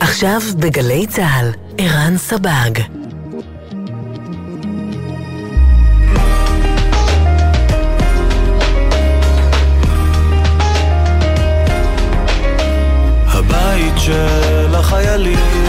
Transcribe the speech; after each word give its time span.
עכשיו 0.00 0.40
בגלי 0.58 1.06
צה"ל, 1.06 1.50
ערן 1.78 2.16
סבג. 2.16 2.70
הבית 13.26 13.94
של 13.98 14.74
החיילים, 14.74 15.63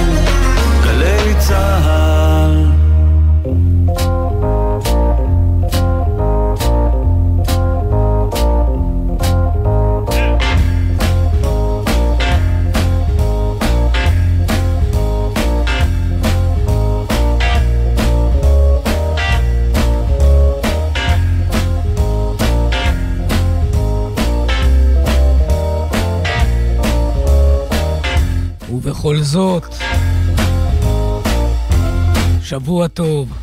ובכל 29.25 29.31
זאת, 29.31 29.75
שבוע 32.43 32.87
טוב. 32.87 33.33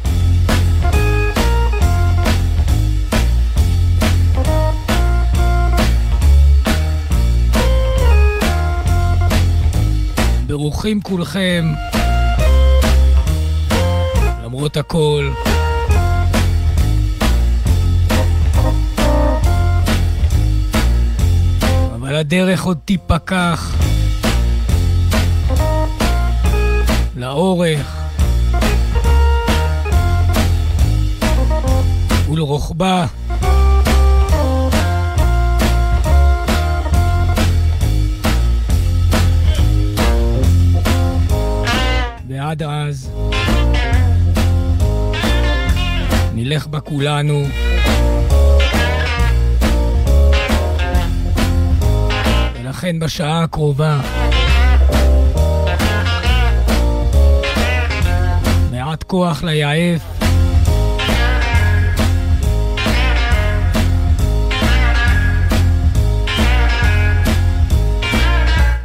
ברוכים 10.47 11.01
כולכם, 11.01 11.65
למרות 14.45 14.77
הכל. 14.77 15.31
אבל 21.95 22.15
הדרך 22.17 22.63
עוד 22.63 22.79
תיפקח. 22.85 23.92
לאורך 27.33 28.11
ולרוחבה. 32.31 33.07
ועד 42.29 42.63
אז 42.63 43.11
נלך 46.35 46.67
בה 46.67 46.81
כולנו. 46.81 47.43
ולכן 52.55 52.99
בשעה 52.99 53.43
הקרובה 53.43 54.01
מעט 58.93 59.03
כוח 59.03 59.43
ליעף. 59.43 60.03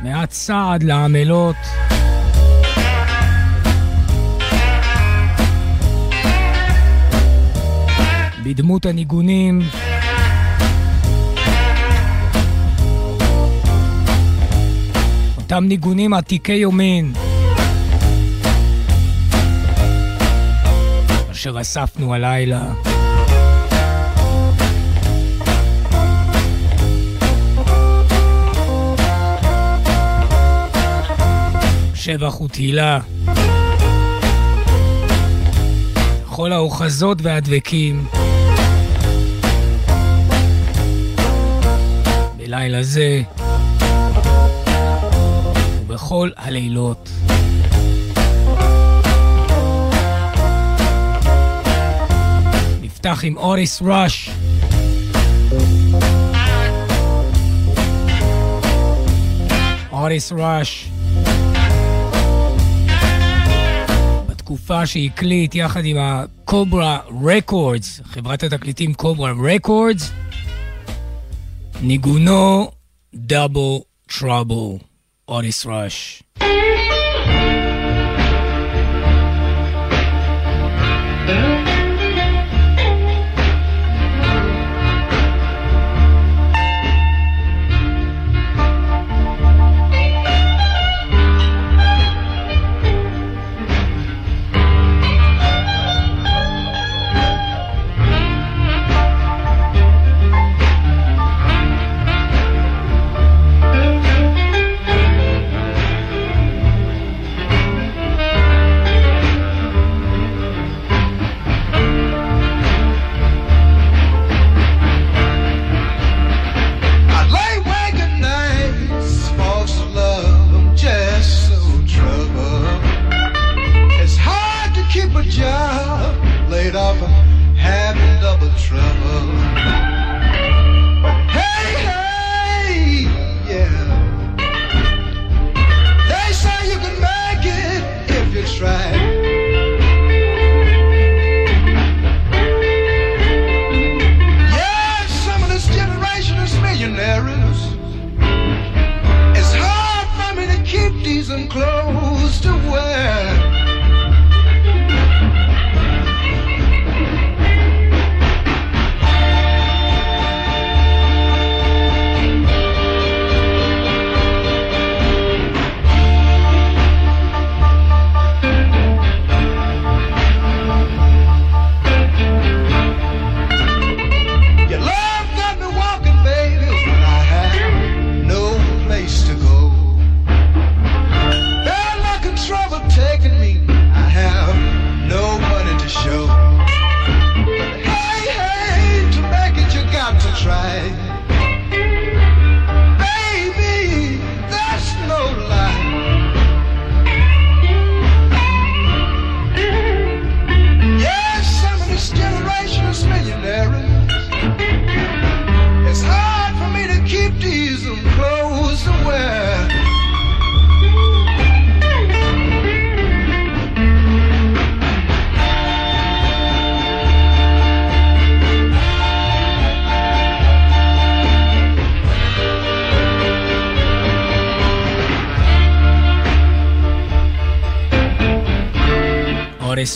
מעט 0.04 0.32
סעד 0.32 0.84
לעמלות. 0.84 1.56
בדמות 8.44 8.86
הניגונים. 8.86 9.62
אותם 15.38 15.64
ניגונים 15.64 16.14
עתיקי 16.14 16.54
יומין. 16.54 17.14
אשר 21.48 21.62
אספנו 21.62 22.14
הלילה. 22.14 22.74
שבח 31.96 32.42
ותהילה. 32.42 33.00
לכל 36.24 36.52
האוחזות 36.52 37.18
והדבקים. 37.22 38.08
בלילה 42.38 42.84
זה 42.84 43.22
ובכל 45.82 46.30
הלילות. 46.38 47.10
נפתח 52.98 53.20
עם 53.24 53.38
אוריס 53.38 53.82
ראש. 53.82 54.30
אוריס 59.92 60.32
ראש. 60.32 60.90
בתקופה 64.28 64.86
שהקליט 64.86 65.56
יחד 65.56 65.86
עם 65.86 65.98
הקוברה 66.00 67.00
רקורדס, 67.26 68.02
חברת 68.04 68.44
התקליטים 68.44 68.94
קוברה 68.94 69.34
רקורדס, 69.54 70.12
ניגונו 71.82 72.72
דאבל 73.16 73.78
טראבל, 74.20 74.78
אוריס 75.28 75.66
ראש. 75.66 76.24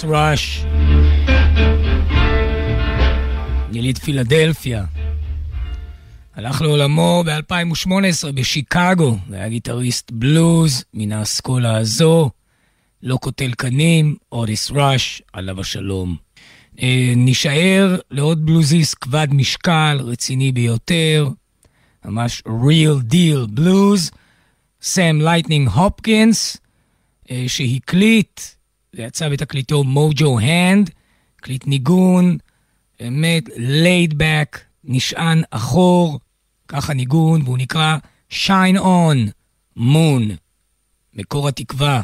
ראש. 0.03 0.65
יליד 3.73 3.97
פילדלפיה. 3.97 4.85
הלך 6.35 6.61
לעולמו 6.61 7.23
ב-2018 7.25 8.31
בשיקגו, 8.33 9.17
והיה 9.29 9.49
גיטריסט 9.49 10.11
בלוז 10.11 10.83
מן 10.93 11.11
האסכולה 11.11 11.77
הזו, 11.77 12.29
לא 13.03 13.15
קוטל 13.15 13.51
קנים, 13.53 14.15
אוטיס 14.31 14.71
ראש, 14.71 15.21
עליו 15.33 15.59
השלום. 15.59 16.15
אה, 16.81 17.13
נישאר 17.15 17.97
לעוד 18.11 18.45
בלוזיסט 18.45 18.95
כבד 19.01 19.27
משקל, 19.31 19.99
רציני 20.03 20.51
ביותר, 20.51 21.29
ממש 22.05 22.43
real 22.47 23.13
deal 23.13 23.47
בלוז, 23.49 24.11
סם 24.81 25.19
לייטנינג 25.21 25.69
הופקינס, 25.69 26.57
שהקליט, 27.47 28.41
זה 28.93 29.01
יצא 29.01 29.29
בתקליטו 29.29 29.83
מוג'ו 29.83 30.39
הנד, 30.39 30.89
הקליט 31.39 31.67
ניגון, 31.67 32.37
באמת 32.99 33.43
back, 34.11 34.57
נשען 34.83 35.41
אחור, 35.51 36.19
ככה 36.67 36.93
ניגון, 36.93 37.41
והוא 37.41 37.57
נקרא 37.57 37.97
Shine 38.31 38.77
On, 38.77 39.31
Moon, 39.77 40.23
מקור 41.13 41.47
התקווה, 41.47 42.01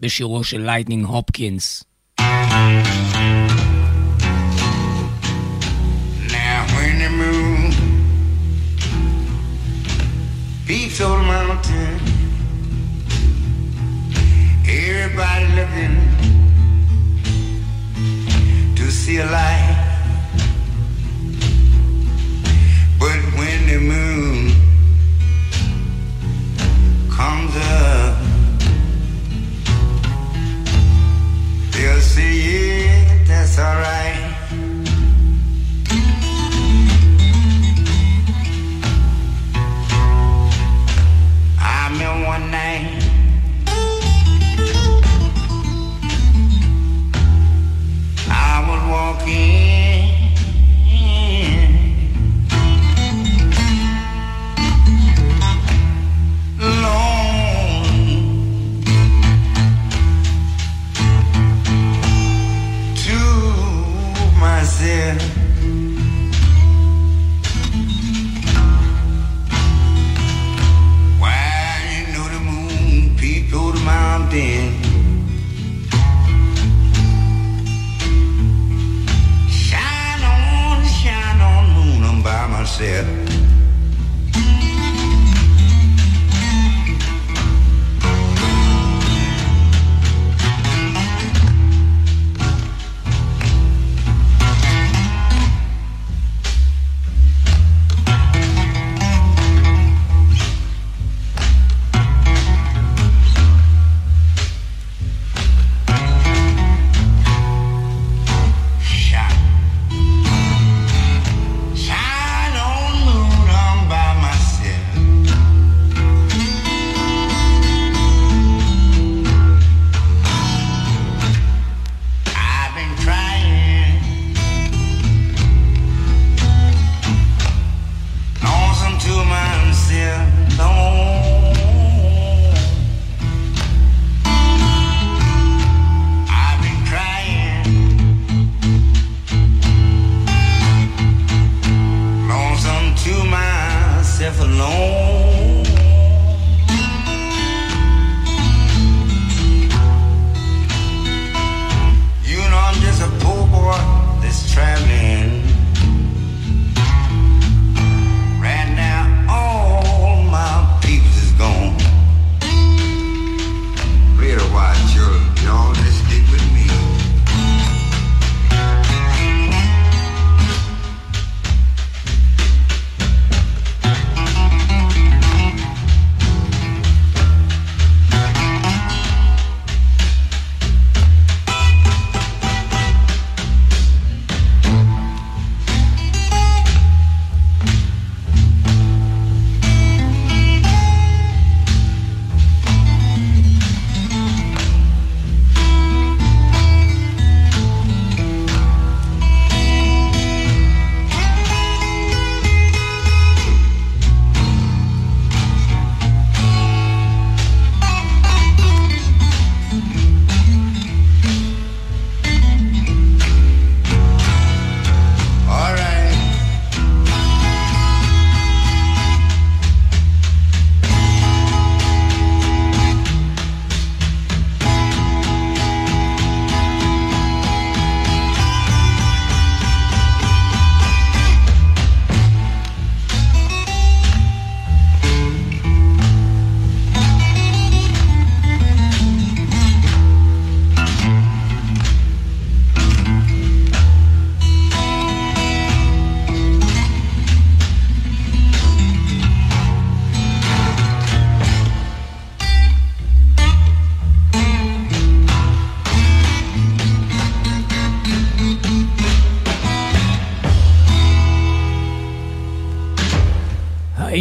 בשירו 0.00 0.44
של 0.44 0.60
לייטנינג 0.60 1.06
הופקינס. 1.06 1.84
peaks 10.66 11.00
on 11.00 11.18
the 11.18 11.26
mountain. 11.26 12.11
Everybody 14.74 15.46
looking 15.54 15.96
to 18.74 18.90
see 18.90 19.18
a 19.18 19.26
light. 19.26 19.76
But 22.98 23.20
when 23.36 23.66
the 23.66 23.78
moon 23.78 24.41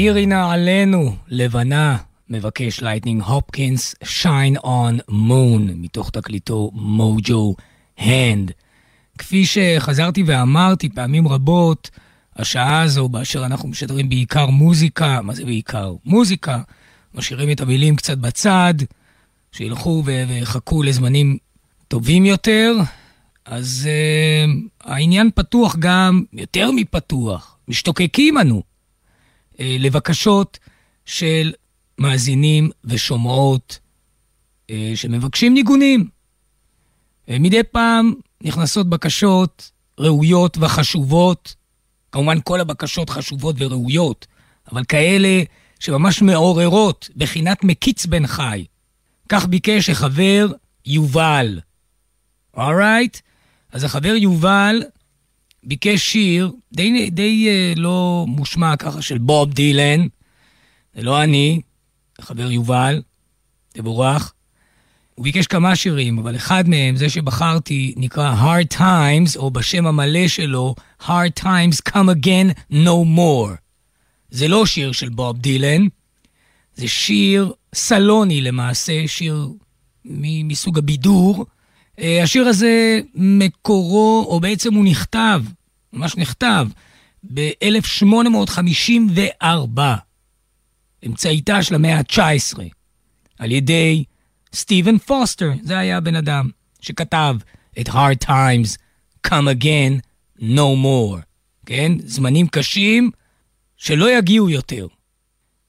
האירי 0.02 0.16
נא 0.16 0.28
עלינו, 0.28 1.16
לבנה, 1.28 1.98
מבקש 2.30 2.82
לייטנינג 2.82 3.22
הופקינס, 3.22 3.96
Shine 4.04 4.58
On, 4.58 5.00
Moon, 5.10 5.70
מתוך 5.76 6.10
תקליטו 6.10 6.72
מוג'ו 6.74 7.56
הנד. 7.98 8.52
כפי 9.18 9.46
שחזרתי 9.46 10.24
ואמרתי 10.26 10.90
פעמים 10.90 11.28
רבות, 11.28 11.90
השעה 12.36 12.82
הזו, 12.82 13.10
באשר 13.10 13.46
אנחנו 13.46 13.70
משדרים 13.70 14.10
בעיקר 14.10 14.46
מוזיקה, 14.46 15.22
מה 15.22 15.34
זה 15.34 15.46
בעיקר? 15.46 15.94
מוזיקה, 16.06 16.62
משאירים 17.14 17.52
את 17.52 17.62
המילים 17.62 17.96
קצת 17.96 18.18
בצד, 18.18 18.74
שילכו 19.52 20.04
ויחכו 20.06 20.84
לזמנים 20.84 21.38
טובים 21.88 22.26
יותר, 22.26 22.76
אז 23.46 23.90
uh, 23.90 24.52
העניין 24.84 25.30
פתוח 25.36 25.76
גם, 25.80 26.24
יותר 26.34 26.72
מפתוח, 26.72 27.58
משתוקקים 27.68 28.38
אנו 28.38 28.71
לבקשות 29.80 30.60
של 31.06 31.54
מאזינים 31.98 32.70
ושומעות 32.86 33.80
uh, 34.68 34.74
שמבקשים 34.96 35.54
ניגונים. 35.54 36.08
Uh, 37.28 37.32
מדי 37.40 37.64
פעם 37.64 38.14
נכנסות 38.44 38.90
בקשות 38.90 39.72
ראויות 40.00 40.58
וחשובות, 40.58 41.56
כמובן 42.12 42.38
כל 42.44 42.60
הבקשות 42.60 43.10
חשובות 43.10 43.56
וראויות, 43.60 44.28
אבל 44.72 44.84
כאלה 44.84 45.44
שממש 45.80 46.22
מעוררות, 46.22 47.10
בחינת 47.16 47.64
מקיץ 47.64 48.06
בן 48.06 48.28
חי. 48.28 48.66
כך 49.30 49.46
ביקש 49.46 49.90
החבר 49.90 50.48
יובל. 50.86 51.60
אורייט? 52.58 53.16
Right? 53.16 53.20
אז 53.72 53.84
החבר 53.84 54.16
יובל 54.16 54.84
ביקש 55.64 56.12
שיר 56.12 56.52
די, 56.74 57.10
די 57.10 57.48
uh, 57.50 57.80
לא 57.80 58.26
מושמע 58.28 58.76
ככה 58.76 59.02
של 59.02 59.18
בוב 59.18 59.54
דילן. 59.54 60.08
זה 60.96 61.02
לא 61.02 61.24
אני, 61.24 61.62
החבר 62.20 62.52
יובל, 62.52 63.02
תבורך. 63.70 64.34
הוא 65.16 65.24
ביקש 65.24 65.48
כמה 65.48 65.76
שירים, 65.76 66.20
אבל 66.20 66.36
אחד 66.36 66.70
מהם, 66.70 66.96
זה 66.96 67.10
שבחרתי, 67.10 67.94
נקרא 67.98 68.36
Hard 68.42 68.78
Times, 68.78 69.38
או 69.38 69.52
בשם 69.52 69.88
המלא 69.88 70.28
שלו, 70.28 70.76
Hard 71.02 71.40
Times 71.40 71.90
Come 71.90 72.10
Again 72.22 72.74
No 72.74 73.18
More. 73.18 73.56
זה 74.30 74.48
לא 74.48 74.66
שיר 74.66 74.92
של 74.92 75.10
בוב 75.10 75.38
דילן, 75.38 75.88
זה 76.76 76.88
שיר 76.88 77.54
סלוני 77.76 78.42
למעשה, 78.42 79.08
שיר 79.08 79.50
מסוג 80.06 80.78
הבידור. 80.78 81.46
אה, 82.00 82.24
השיר 82.24 82.48
הזה 82.48 83.00
מקורו, 83.16 84.26
או 84.30 84.40
בעצם 84.40 84.74
הוא 84.74 84.86
נכתב, 84.86 85.42
ממש 85.94 86.18
נכתב, 86.18 86.68
ב-1854, 87.34 89.80
אמצעיתה 91.06 91.64
של 91.64 91.76
המאה 91.76 91.98
ה-19, 91.98 92.60
על 93.40 93.52
ידי 93.52 94.04
סטיבן 94.54 94.98
פוסטר, 94.98 95.52
זה 95.64 95.78
היה 95.78 95.98
הבן 95.98 96.16
אדם 96.16 96.50
שכתב 96.82 97.36
את 97.80 97.90
Hard 97.90 98.26
Times, 98.26 98.78
Come 99.28 99.48
Again, 99.60 100.00
No 100.40 100.76
More, 100.84 101.20
כן? 101.66 101.92
זמנים 102.06 102.48
קשים 102.48 103.12
שלא 103.78 104.18
יגיעו 104.18 104.50
יותר. 104.50 104.88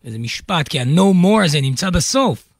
וזה 0.04 0.18
משפט, 0.18 0.68
כי 0.68 0.80
ה-No 0.80 1.24
More 1.24 1.44
הזה 1.44 1.60
נמצא 1.60 1.90
בסוף. 1.90 2.51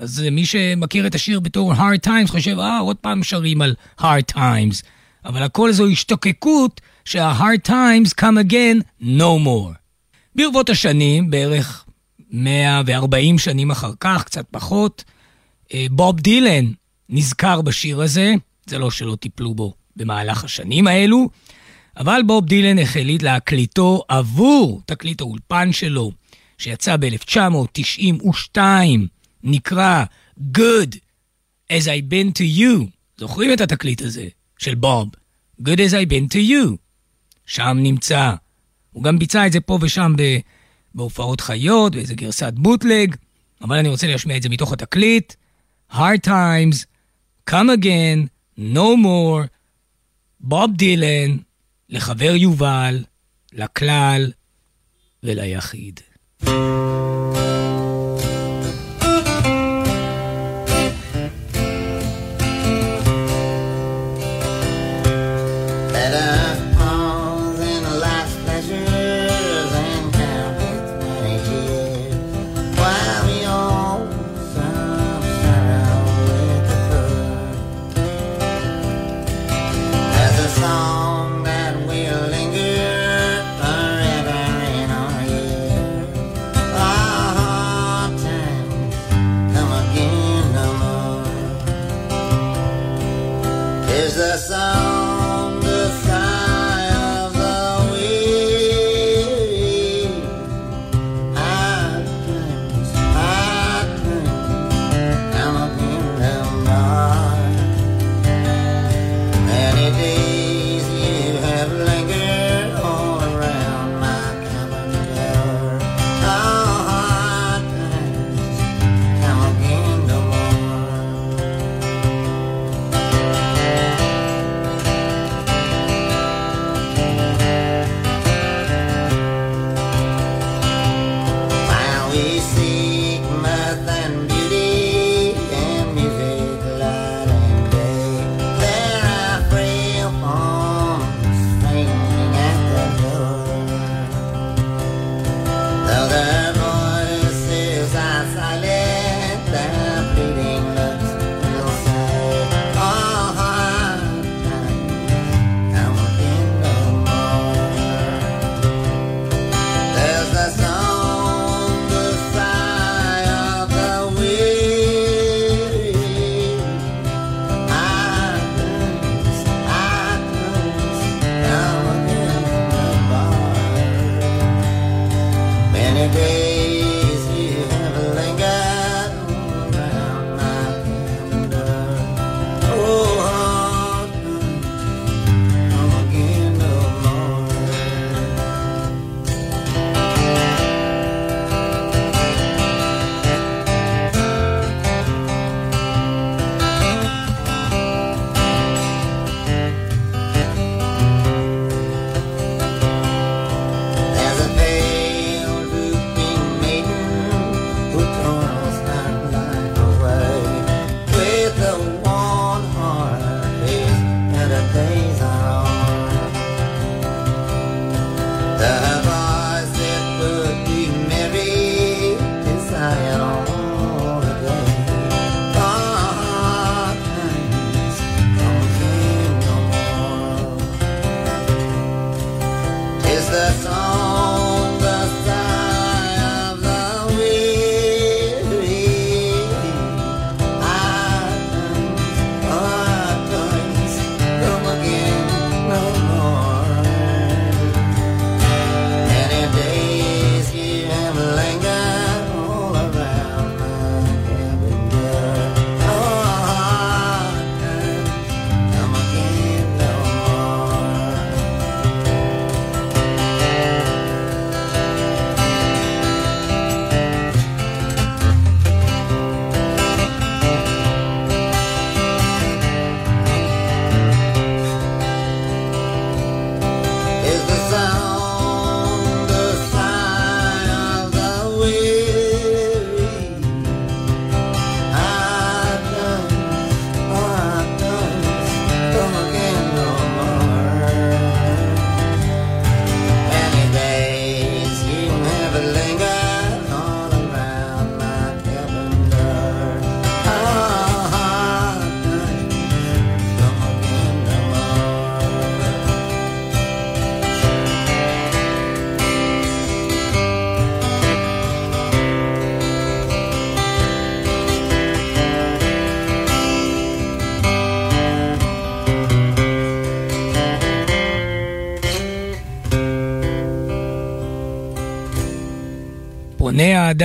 אז 0.00 0.24
מי 0.32 0.46
שמכיר 0.46 1.06
את 1.06 1.14
השיר 1.14 1.40
בתור 1.40 1.72
Hard 1.72 2.06
Times 2.06 2.28
חושב, 2.28 2.58
אה, 2.58 2.78
עוד 2.78 2.96
פעם 2.96 3.22
שרים 3.22 3.62
על 3.62 3.74
Hard 4.00 4.34
Times. 4.34 4.82
אבל 5.24 5.42
הכל 5.42 5.72
זו 5.72 5.86
השתוקקות 5.86 6.80
שה-Hard 7.04 7.68
Times 7.68 8.08
come 8.20 8.38
again 8.48 8.82
no 9.02 9.38
more. 9.44 9.74
ברבות 10.34 10.70
השנים, 10.70 11.30
בערך 11.30 11.84
140 12.30 13.38
שנים 13.38 13.70
אחר 13.70 13.92
כך, 14.00 14.24
קצת 14.24 14.46
פחות, 14.50 15.04
אה, 15.74 15.86
בוב 15.90 16.20
דילן 16.20 16.64
נזכר 17.08 17.60
בשיר 17.60 18.02
הזה, 18.02 18.34
זה 18.66 18.78
לא 18.78 18.90
שלא 18.90 19.16
טיפלו 19.20 19.54
בו 19.54 19.74
במהלך 19.96 20.44
השנים 20.44 20.86
האלו, 20.86 21.28
אבל 21.96 22.20
בוב 22.26 22.46
דילן 22.46 22.78
החליט 22.78 23.22
להקליטו 23.22 24.02
עבור 24.08 24.82
תקליט 24.86 25.20
האולפן 25.20 25.72
שלו, 25.72 26.12
שיצא 26.58 26.96
ב-1992, 26.96 28.58
נקרא 29.42 30.04
Good 30.38 30.96
as 31.72 31.84
I 31.86 32.12
been 32.12 32.32
to 32.38 32.58
you. 32.58 32.86
זוכרים 33.18 33.52
את 33.52 33.60
התקליט 33.60 34.02
הזה 34.02 34.28
של 34.58 34.74
בוב? 34.74 35.08
Good 35.62 35.78
as 35.78 35.92
I 35.92 36.10
been 36.10 36.34
to 36.34 36.50
you. 36.50 36.76
שם 37.46 37.76
נמצא. 37.80 38.32
הוא 38.92 39.04
גם 39.04 39.18
ביצע 39.18 39.46
את 39.46 39.52
זה 39.52 39.60
פה 39.60 39.78
ושם 39.82 40.14
בהופעות 40.94 41.40
חיות, 41.40 41.94
באיזה 41.94 42.14
גרסת 42.14 42.52
בוטלג, 42.56 43.16
אבל 43.60 43.76
אני 43.76 43.88
רוצה 43.88 44.06
להשמיע 44.06 44.36
את 44.36 44.42
זה 44.42 44.48
מתוך 44.48 44.72
התקליט. 44.72 45.34
Hard 45.92 46.26
Times, 46.26 46.84
Come 47.50 47.70
Again, 47.78 48.28
No 48.58 48.96
More, 49.04 49.46
בוב 50.40 50.70
דילן, 50.76 51.36
לחבר 51.88 52.34
יובל, 52.36 53.04
לכלל 53.52 54.32
וליחיד. 55.22 56.00
Ah 56.44 57.49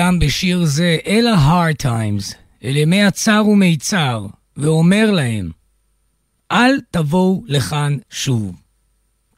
האדם 0.06 0.20
בשיר 0.20 0.66
זה 0.66 0.98
אל 1.08 1.28
ה-hard 1.28 1.86
times, 1.86 2.36
אל 2.64 2.78
ימי 2.78 3.04
הצר 3.04 3.44
ומיצר, 3.48 4.26
ואומר 4.58 5.12
להם, 5.12 5.52
אל 6.52 6.72
תבואו 6.92 7.44
לכאן 7.48 7.98
שוב. 8.10 8.56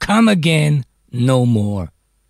Come 0.04 0.08
again, 0.08 0.82
no 1.14 1.46
more. 1.56 1.86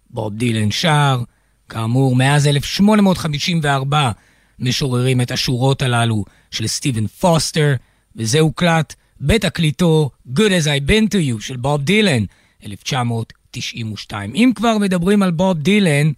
בוב 0.10 0.34
דילן 0.34 0.72
שר, 0.72 1.24
כאמור, 1.70 2.16
מאז 2.16 2.48
1854 2.48 4.12
משוררים 4.60 5.22
את 5.22 5.32
השורות 5.32 5.82
הללו 5.82 6.26
של 6.52 6.68
סטיבן 6.68 7.08
פוסטר, 7.08 7.76
וזה 8.16 8.40
הוקלט 8.40 8.96
בתקליטו 9.22 10.10
Good 10.28 10.52
as 10.62 10.66
I've 10.66 10.90
been 10.90 11.08
to 11.08 11.18
you 11.18 11.42
של 11.42 11.58
בוב 11.58 11.82
דילן, 11.82 12.24
1992. 12.66 14.36
אם 14.36 14.52
כבר 14.56 14.78
מדברים 14.78 15.24
על 15.24 15.32
בוב 15.32 15.58
דילן, 15.58 16.12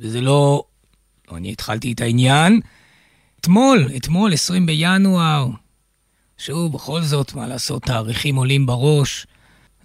וזה 0.00 0.20
לא... 0.20 0.64
לא 1.30 1.36
אני 1.36 1.52
התחלתי 1.52 1.92
את 1.92 2.00
העניין, 2.00 2.60
אתמול, 3.40 3.90
אתמול, 3.96 4.32
20 4.32 4.66
בינואר, 4.66 5.48
שוב, 6.38 6.72
בכל 6.72 7.02
זאת, 7.02 7.34
מה 7.34 7.46
לעשות, 7.46 7.82
תאריכים 7.82 8.36
עולים 8.36 8.66
בראש, 8.66 9.26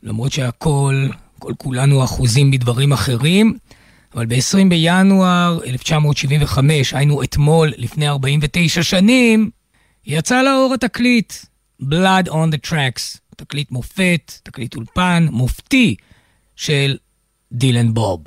למרות 0.03 0.31
שהכל, 0.31 1.07
כל 1.39 1.53
כולנו 1.57 2.03
אחוזים 2.03 2.51
בדברים 2.51 2.93
אחרים, 2.93 3.57
אבל 4.15 4.25
ב-20 4.25 4.69
בינואר 4.69 5.59
1975, 5.65 6.93
היינו 6.93 7.23
אתמול, 7.23 7.73
לפני 7.77 8.07
49 8.07 8.83
שנים, 8.83 9.49
יצא 10.05 10.41
לאור 10.41 10.73
התקליט, 10.73 11.33
Blood 11.81 12.27
on 12.27 12.51
the 12.53 12.69
Tracks, 12.69 13.19
תקליט 13.35 13.71
מופת, 13.71 14.31
תקליט 14.43 14.75
אולפן, 14.75 15.27
מופתי 15.31 15.95
של 16.55 16.97
דילן 17.51 17.93
בוב. 17.93 18.23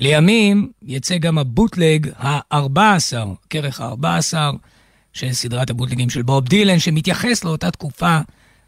לימים 0.00 0.70
יצא 0.82 1.18
גם 1.18 1.38
הבוטלג 1.38 2.10
ה-14, 2.18 3.16
כרך 3.50 3.80
ה-14, 3.80 4.34
של 5.12 5.32
סדרת 5.32 5.70
הבוטלגים 5.70 6.10
של 6.10 6.22
בוב 6.22 6.48
דילן, 6.48 6.78
שמתייחס 6.78 7.44
לאותה 7.44 7.70
תקופה 7.70 8.18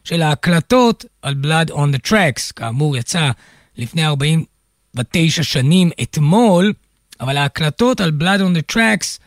של 0.05 0.23
ההקלטות 0.23 1.05
על 1.23 1.35
Blood 1.43 1.71
on 1.71 1.97
the 1.97 2.09
Tracks. 2.09 2.53
כאמור, 2.57 2.97
יצא 2.97 3.31
לפני 3.77 4.07
49 4.07 5.43
שנים 5.43 5.91
אתמול, 6.03 6.73
אבל 7.21 7.37
ההקלטות 7.37 8.01
על 8.01 8.13
Blood 8.21 8.41
on 8.41 8.57
the 8.59 8.63
Tracks 8.75 9.19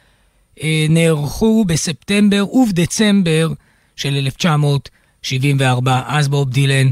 אה, 0.63 0.85
נערכו 0.89 1.65
בספטמבר 1.67 2.53
ובדצמבר 2.53 3.49
של 3.95 4.15
1974. 4.15 6.03
אז 6.07 6.27
בוב 6.27 6.49
דילן 6.49 6.91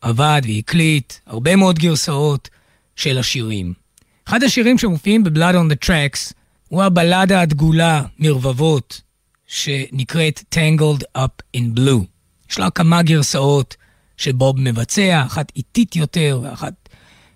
עבד 0.00 0.42
והקליט 0.44 1.12
הרבה 1.26 1.56
מאוד 1.56 1.78
גרסאות 1.78 2.48
של 2.96 3.18
השירים. 3.18 3.80
אחד 4.30 4.42
השירים 4.42 4.78
שמופיעים 4.78 5.24
ב-Blood 5.24 5.54
on 5.54 5.72
the 5.72 5.86
Tracks 5.86 6.32
הוא 6.68 6.82
הבלדה 6.82 7.40
הדגולה 7.40 8.02
מרבבות, 8.18 9.00
שנקראת 9.46 10.54
Tangled 10.54 11.02
Up 11.18 11.56
in 11.56 11.78
Blue. 11.78 12.04
יש 12.50 12.58
לה 12.58 12.70
כמה 12.70 13.02
גרסאות 13.02 13.76
שבוב 14.16 14.60
מבצע, 14.60 15.22
אחת 15.26 15.52
איטית 15.56 15.96
יותר 15.96 16.40
ואחת 16.42 16.88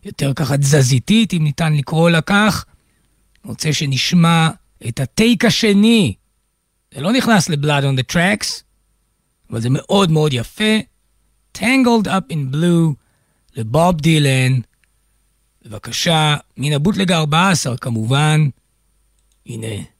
יותר 0.05 0.33
ככה 0.35 0.59
תזזיתית, 0.59 1.33
אם 1.33 1.45
ניתן 1.45 1.73
לקרוא 1.73 2.11
לה 2.11 2.21
כך. 2.21 2.65
רוצה 3.45 3.73
שנשמע 3.73 4.49
את 4.89 5.01
הטייק 5.01 5.45
השני. 5.45 6.15
זה 6.95 7.01
לא 7.01 7.13
נכנס 7.13 7.49
ל-Blood 7.49 7.83
on 7.83 7.99
the 8.01 8.13
Tracks, 8.13 8.63
אבל 9.51 9.61
זה 9.61 9.69
מאוד 9.71 10.11
מאוד 10.11 10.33
יפה. 10.33 10.79
Tangled 11.59 12.07
Up 12.07 12.33
in 12.33 12.55
Blue 12.55 12.95
לבוב 13.57 14.01
דילן. 14.01 14.61
בבקשה, 15.65 16.37
מן 16.57 16.73
הבוטלג 16.73 17.13
ה-14 17.13 17.77
כמובן. 17.77 18.41
הנה. 19.47 19.94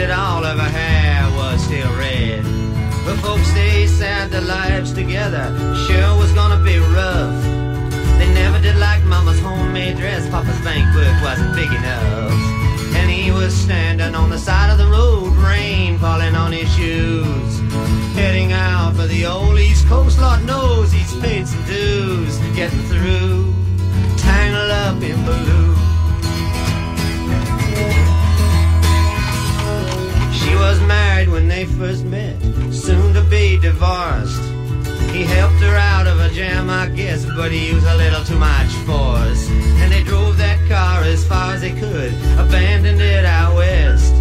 That 0.00 0.10
all 0.18 0.42
of 0.42 0.58
her 0.58 0.72
hair 0.80 1.28
was 1.36 1.62
still 1.62 1.92
red. 1.98 2.42
But 3.04 3.16
folks, 3.20 3.52
they 3.52 3.86
said 3.86 4.30
their 4.30 4.40
lives 4.40 4.94
together 4.94 5.44
sure 5.86 6.16
was 6.16 6.32
gonna 6.32 6.62
be 6.64 6.78
rough. 6.78 7.42
They 8.18 8.32
never 8.32 8.58
did 8.60 8.76
like 8.76 9.02
Mama's 9.04 9.40
homemade 9.40 9.98
dress, 9.98 10.26
Papa's 10.30 10.58
banquet 10.64 11.12
wasn't 11.22 11.54
big 11.54 11.70
enough. 11.70 12.32
And 12.98 13.10
he 13.10 13.30
was 13.30 13.52
standing 13.54 14.14
on 14.14 14.30
the 14.30 14.38
side 14.38 14.70
of 14.70 14.78
the 14.78 14.86
road, 14.86 15.36
rain 15.36 15.98
falling 15.98 16.34
on 16.34 16.52
his 16.52 16.70
shoes. 16.74 17.52
Heading 18.14 18.52
out 18.52 18.96
for 18.96 19.06
the 19.06 19.26
old 19.26 19.58
East 19.58 19.86
Coast, 19.86 20.18
Lord 20.18 20.42
knows 20.46 20.90
he's 20.92 21.14
paid 21.20 21.46
some 21.46 21.64
dues. 21.64 22.38
Getting 22.56 22.84
through, 22.92 23.52
tangled 24.16 24.70
up 24.70 25.02
in 25.02 25.18
blue. 25.26 25.59
They 31.60 31.66
first 31.66 32.04
met, 32.06 32.40
soon 32.72 33.12
to 33.12 33.20
be 33.24 33.58
divorced. 33.58 34.40
He 35.12 35.24
helped 35.24 35.60
her 35.60 35.76
out 35.76 36.06
of 36.06 36.18
a 36.18 36.30
jam, 36.30 36.70
I 36.70 36.88
guess, 36.88 37.26
but 37.36 37.52
he 37.52 37.68
used 37.68 37.86
a 37.86 37.96
little 37.96 38.24
too 38.24 38.38
much 38.38 38.72
force. 38.88 39.46
And 39.80 39.92
they 39.92 40.02
drove 40.02 40.38
that 40.38 40.58
car 40.70 41.02
as 41.02 41.22
far 41.26 41.52
as 41.52 41.60
they 41.60 41.72
could, 41.72 42.14
abandoned 42.38 43.02
it 43.02 43.26
out 43.26 43.56
west. 43.56 44.14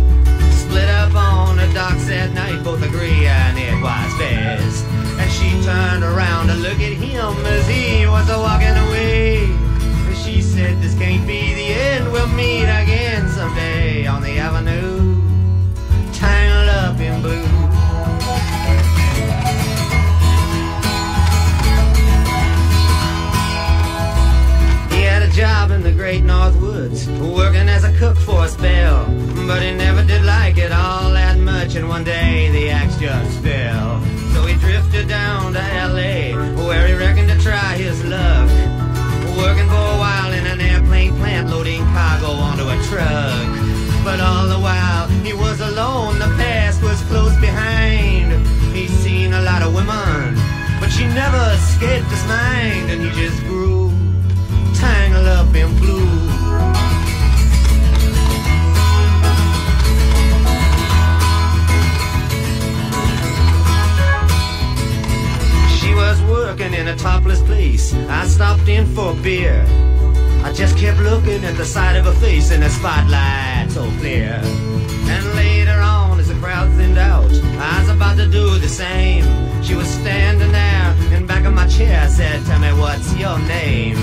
Split 0.51 0.89
up 0.89 1.15
on 1.15 1.55
the 1.55 1.71
docks 1.73 2.07
that 2.07 2.33
night, 2.33 2.61
both 2.61 2.83
agree 2.83 3.25
and 3.25 3.57
it 3.57 3.75
was 3.81 4.11
best. 4.19 4.83
And 5.21 5.31
she 5.31 5.49
turned 5.63 6.03
around 6.03 6.47
to 6.47 6.55
look 6.55 6.81
at 6.81 6.91
him 6.91 7.45
as 7.45 7.65
he 7.69 8.05
was 8.05 8.27
walking 8.27 8.75
away. 8.85 9.45
And 9.45 10.17
she 10.17 10.41
said, 10.41 10.81
This 10.81 10.93
can't 10.97 11.25
be 11.25 11.53
the 11.53 11.67
end, 11.87 12.11
we'll 12.11 12.27
meet 12.35 12.63
again 12.63 13.29
someday 13.29 14.07
on 14.07 14.23
the 14.23 14.39
avenue 14.39 14.98
in 17.05 17.21
blue. 17.21 17.43
He 24.95 25.03
had 25.03 25.23
a 25.23 25.31
job 25.31 25.71
in 25.71 25.81
the 25.81 25.91
great 25.91 26.23
North 26.23 26.55
Woods, 26.57 27.07
working 27.09 27.67
as 27.69 27.83
a 27.83 27.93
cook 27.97 28.17
for 28.17 28.45
a 28.45 28.47
spell. 28.47 29.05
But 29.47 29.61
he 29.61 29.71
never 29.71 30.03
did 30.03 30.23
like 30.23 30.57
it 30.57 30.71
all 30.71 31.11
that 31.11 31.37
much, 31.37 31.75
and 31.75 31.87
one 31.87 32.03
day 32.03 32.51
the 32.51 32.69
axe 32.69 32.97
just 32.97 33.39
fell. 33.39 34.01
So 34.33 34.45
he 34.45 34.55
drifted 34.55 35.07
down 35.07 35.53
to 35.53 35.61
L.A., 35.61 36.33
where 36.67 36.87
he 36.87 36.93
reckoned 36.93 37.29
to 37.29 37.39
try 37.39 37.75
his 37.75 38.03
luck. 38.05 38.49
Working 39.37 39.67
for 39.67 39.85
a 39.95 39.97
while 39.97 40.31
in 40.33 40.45
an 40.45 40.61
airplane 40.61 41.15
plant, 41.15 41.49
loading 41.49 41.83
cargo 41.93 42.31
onto 42.31 42.67
a 42.67 42.77
truck. 42.89 43.47
But 44.03 44.19
all 44.19 44.47
the 44.47 44.59
while 44.59 45.08
he 45.25 45.33
was 45.33 45.59
alone, 45.59 46.19
the 46.19 46.31
past 46.37 46.81
was 46.81 47.01
close 47.03 47.35
behind. 47.39 48.45
He's 48.75 48.91
seen 48.91 49.33
a 49.33 49.41
lot 49.41 49.61
of 49.61 49.73
women, 49.73 50.35
but 50.79 50.89
she 50.89 51.05
never 51.05 51.41
escaped 51.53 52.09
his 52.09 52.25
mind, 52.25 52.91
and 52.91 53.01
he 53.01 53.09
just 53.11 53.39
grew 53.43 53.91
tangled 54.75 55.27
up 55.27 55.53
in 55.55 55.69
blue. 55.77 56.07
She 65.79 65.93
was 65.93 66.21
working 66.23 66.73
in 66.73 66.87
a 66.87 66.95
topless 66.95 67.41
place. 67.43 67.93
I 67.93 68.25
stopped 68.27 68.67
in 68.67 68.85
for 68.95 69.11
a 69.11 69.15
beer. 69.15 69.65
I 70.43 70.53
just 70.53 70.77
kept 70.77 70.99
looking 70.99 71.43
at 71.43 71.57
the 71.57 71.65
side 71.65 71.97
of 71.97 72.05
her 72.05 72.13
face 72.13 72.51
in 72.51 72.61
the 72.61 72.69
spotlight 72.69 73.69
so 73.69 73.83
clear. 73.99 74.41
And 75.15 75.25
later 75.35 75.79
on, 75.79 76.19
as 76.19 76.27
the 76.27 76.35
crowd 76.35 76.71
thinned 76.77 76.97
out, 76.97 77.31
I 77.71 77.79
was 77.81 77.89
about 77.89 78.17
to 78.17 78.27
do 78.27 78.59
the 78.59 78.69
same. 78.69 79.25
She 79.63 79.75
was 79.75 79.87
standing 79.87 80.51
there 80.51 80.87
in 81.13 81.25
back 81.25 81.45
of 81.45 81.53
my 81.53 81.67
chair, 81.67 82.07
said, 82.09 82.45
Tell 82.45 82.59
me 82.59 82.71
what's 82.73 83.09
your 83.15 83.37
name? 83.39 83.97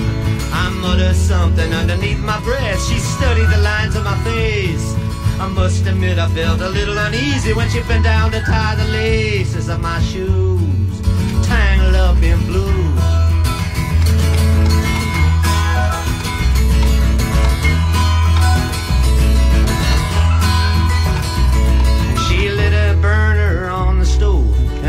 I 0.51 0.69
muttered 0.81 1.15
something 1.15 1.73
underneath 1.73 2.19
my 2.19 2.39
breath. 2.41 2.81
She 2.87 2.99
studied 2.99 3.49
the 3.55 3.61
lines 3.61 3.95
of 3.95 4.03
my 4.03 4.17
face. 4.23 4.87
I 5.39 5.47
must 5.47 5.85
admit 5.85 6.17
I 6.17 6.27
felt 6.29 6.61
a 6.61 6.69
little 6.69 6.97
uneasy 6.97 7.53
when 7.53 7.69
she 7.69 7.81
bent 7.83 8.03
down 8.03 8.31
to 8.31 8.41
tie 8.41 8.75
the 8.75 8.85
laces 8.85 9.69
of 9.69 9.79
my 9.79 10.01
shoes, 10.01 11.01
tangled 11.47 11.95
up 11.95 12.21
in 12.23 12.39
blue. 12.47 12.76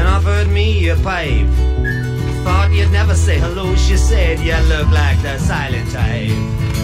Offered 0.08 0.48
me 0.48 0.88
a 0.88 0.96
pipe. 0.96 1.46
Thought 2.44 2.70
you'd 2.72 2.90
never 2.90 3.14
say 3.14 3.38
hello, 3.38 3.74
she 3.76 3.96
said 3.96 4.40
you 4.40 4.56
look 4.72 4.88
like 4.90 5.20
the 5.22 5.38
silent 5.38 5.90
type. 5.90 6.38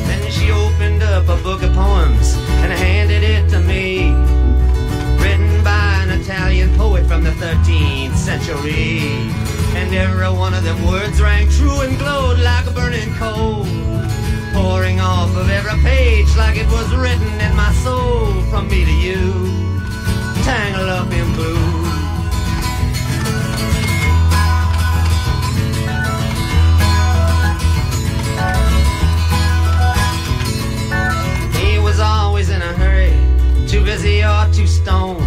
Then 0.08 0.30
she 0.30 0.50
opened 0.50 1.02
up 1.02 1.24
a 1.28 1.36
book 1.42 1.62
of 1.62 1.72
poems 1.72 2.36
and 2.62 2.70
handed 2.72 3.22
it 3.22 3.48
to 3.50 3.60
me. 3.60 4.12
Written 5.22 5.64
by 5.64 6.04
an 6.04 6.10
Italian 6.20 6.70
poet 6.76 7.06
from 7.06 7.24
the 7.24 7.34
13th 7.42 8.14
century. 8.14 9.00
And 9.78 9.92
every 9.94 10.30
one 10.44 10.54
of 10.54 10.62
them 10.62 10.86
words 10.86 11.20
rang 11.20 11.48
true 11.48 11.80
and 11.80 11.98
glowed 11.98 12.38
like 12.38 12.66
a 12.66 12.72
burning 12.72 13.12
coal. 13.14 13.64
Pouring 14.52 15.00
off 15.00 15.34
of 15.36 15.48
every 15.50 15.78
page 15.82 16.30
like 16.36 16.56
it 16.56 16.68
was 16.68 16.88
written 16.94 17.32
in 17.40 17.56
my 17.56 17.72
soul 17.84 18.42
from 18.50 18.68
me 18.68 18.84
to 18.84 18.96
you. 19.06 19.22
Tangled 20.44 20.88
up 20.88 21.10
in 21.10 21.32
blue. 21.34 21.83
In 32.54 32.62
a 32.62 32.72
hurry, 32.82 33.14
too 33.66 33.84
busy 33.84 34.22
or 34.22 34.46
too 34.52 34.66
stoned. 34.66 35.20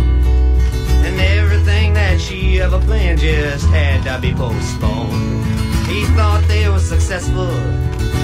And 1.06 1.20
everything 1.20 1.94
that 1.94 2.20
she 2.20 2.62
ever 2.62 2.80
planned 2.80 3.20
just 3.20 3.66
had 3.68 4.04
to 4.04 4.22
be 4.22 4.34
postponed. 4.34 5.46
He 5.88 6.06
thought 6.16 6.44
they 6.48 6.70
were 6.70 6.80
successful, 6.80 7.52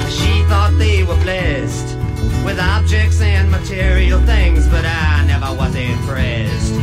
she 0.10 0.44
thought 0.50 0.74
they 0.78 1.04
were 1.04 1.20
blessed 1.24 1.98
with 2.46 2.60
objects 2.60 3.20
and 3.22 3.52
material 3.52 4.20
things, 4.22 4.68
but 4.70 4.86
I 4.86 5.26
never 5.28 5.54
was 5.56 5.76
impressed. 5.76 6.74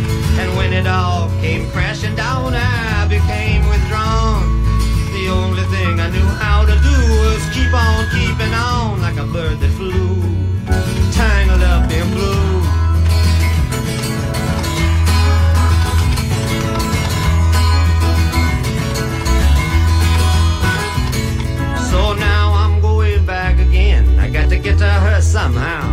And 0.41 0.57
when 0.57 0.73
it 0.73 0.87
all 0.87 1.29
came 1.41 1.71
crashing 1.71 2.17
down, 2.17 2.53
I 2.55 3.07
became 3.09 3.67
withdrawn. 3.69 4.45
The 5.17 5.29
only 5.29 5.65
thing 5.75 6.01
I 6.01 6.09
knew 6.11 6.29
how 6.45 6.65
to 6.65 6.77
do 6.89 6.97
was 7.23 7.41
keep 7.55 7.73
on 7.73 8.01
keeping 8.11 8.53
on 8.53 9.01
like 9.01 9.17
a 9.17 9.27
bird 9.27 9.61
that 9.61 9.73
flew, 9.79 10.30
somehow. 25.41 25.89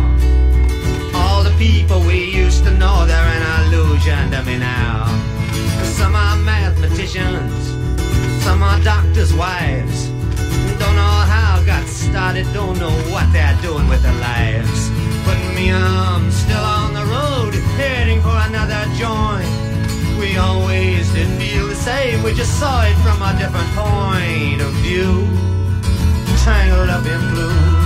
All 1.20 1.42
the 1.42 1.54
people 1.56 2.00
we 2.00 2.18
used 2.44 2.64
to 2.64 2.72
know, 2.82 3.06
they're 3.06 3.30
an 3.38 3.44
illusion 3.60 4.30
to 4.32 4.40
me 4.48 4.58
now. 4.58 5.06
Some 5.98 6.14
are 6.14 6.36
mathematicians, 6.52 7.60
some 8.44 8.62
are 8.62 8.78
doctors' 8.94 9.32
wives. 9.32 9.98
Don't 10.80 10.96
know 11.02 11.18
how 11.34 11.60
it 11.60 11.66
got 11.66 11.86
started, 11.86 12.46
don't 12.52 12.78
know 12.78 12.96
what 13.12 13.26
they're 13.32 13.58
doing 13.62 13.88
with 13.88 14.02
their 14.02 14.20
lives. 14.32 14.80
But 15.24 15.38
me, 15.56 15.72
I'm 15.72 16.30
still 16.30 16.66
on 16.80 16.92
the 16.98 17.06
road, 17.16 17.54
heading 17.80 18.20
for 18.20 18.38
another 18.50 18.82
joint. 19.00 19.52
We 20.20 20.36
always 20.36 21.10
did 21.14 21.30
feel 21.40 21.66
the 21.68 21.80
same, 21.90 22.22
we 22.22 22.34
just 22.34 22.54
saw 22.60 22.82
it 22.90 22.96
from 23.04 23.18
a 23.22 23.32
different 23.40 23.70
point 23.80 24.60
of 24.60 24.72
view. 24.84 25.12
Tangled 26.44 26.90
up 26.90 27.06
in 27.06 27.20
blue. 27.32 27.77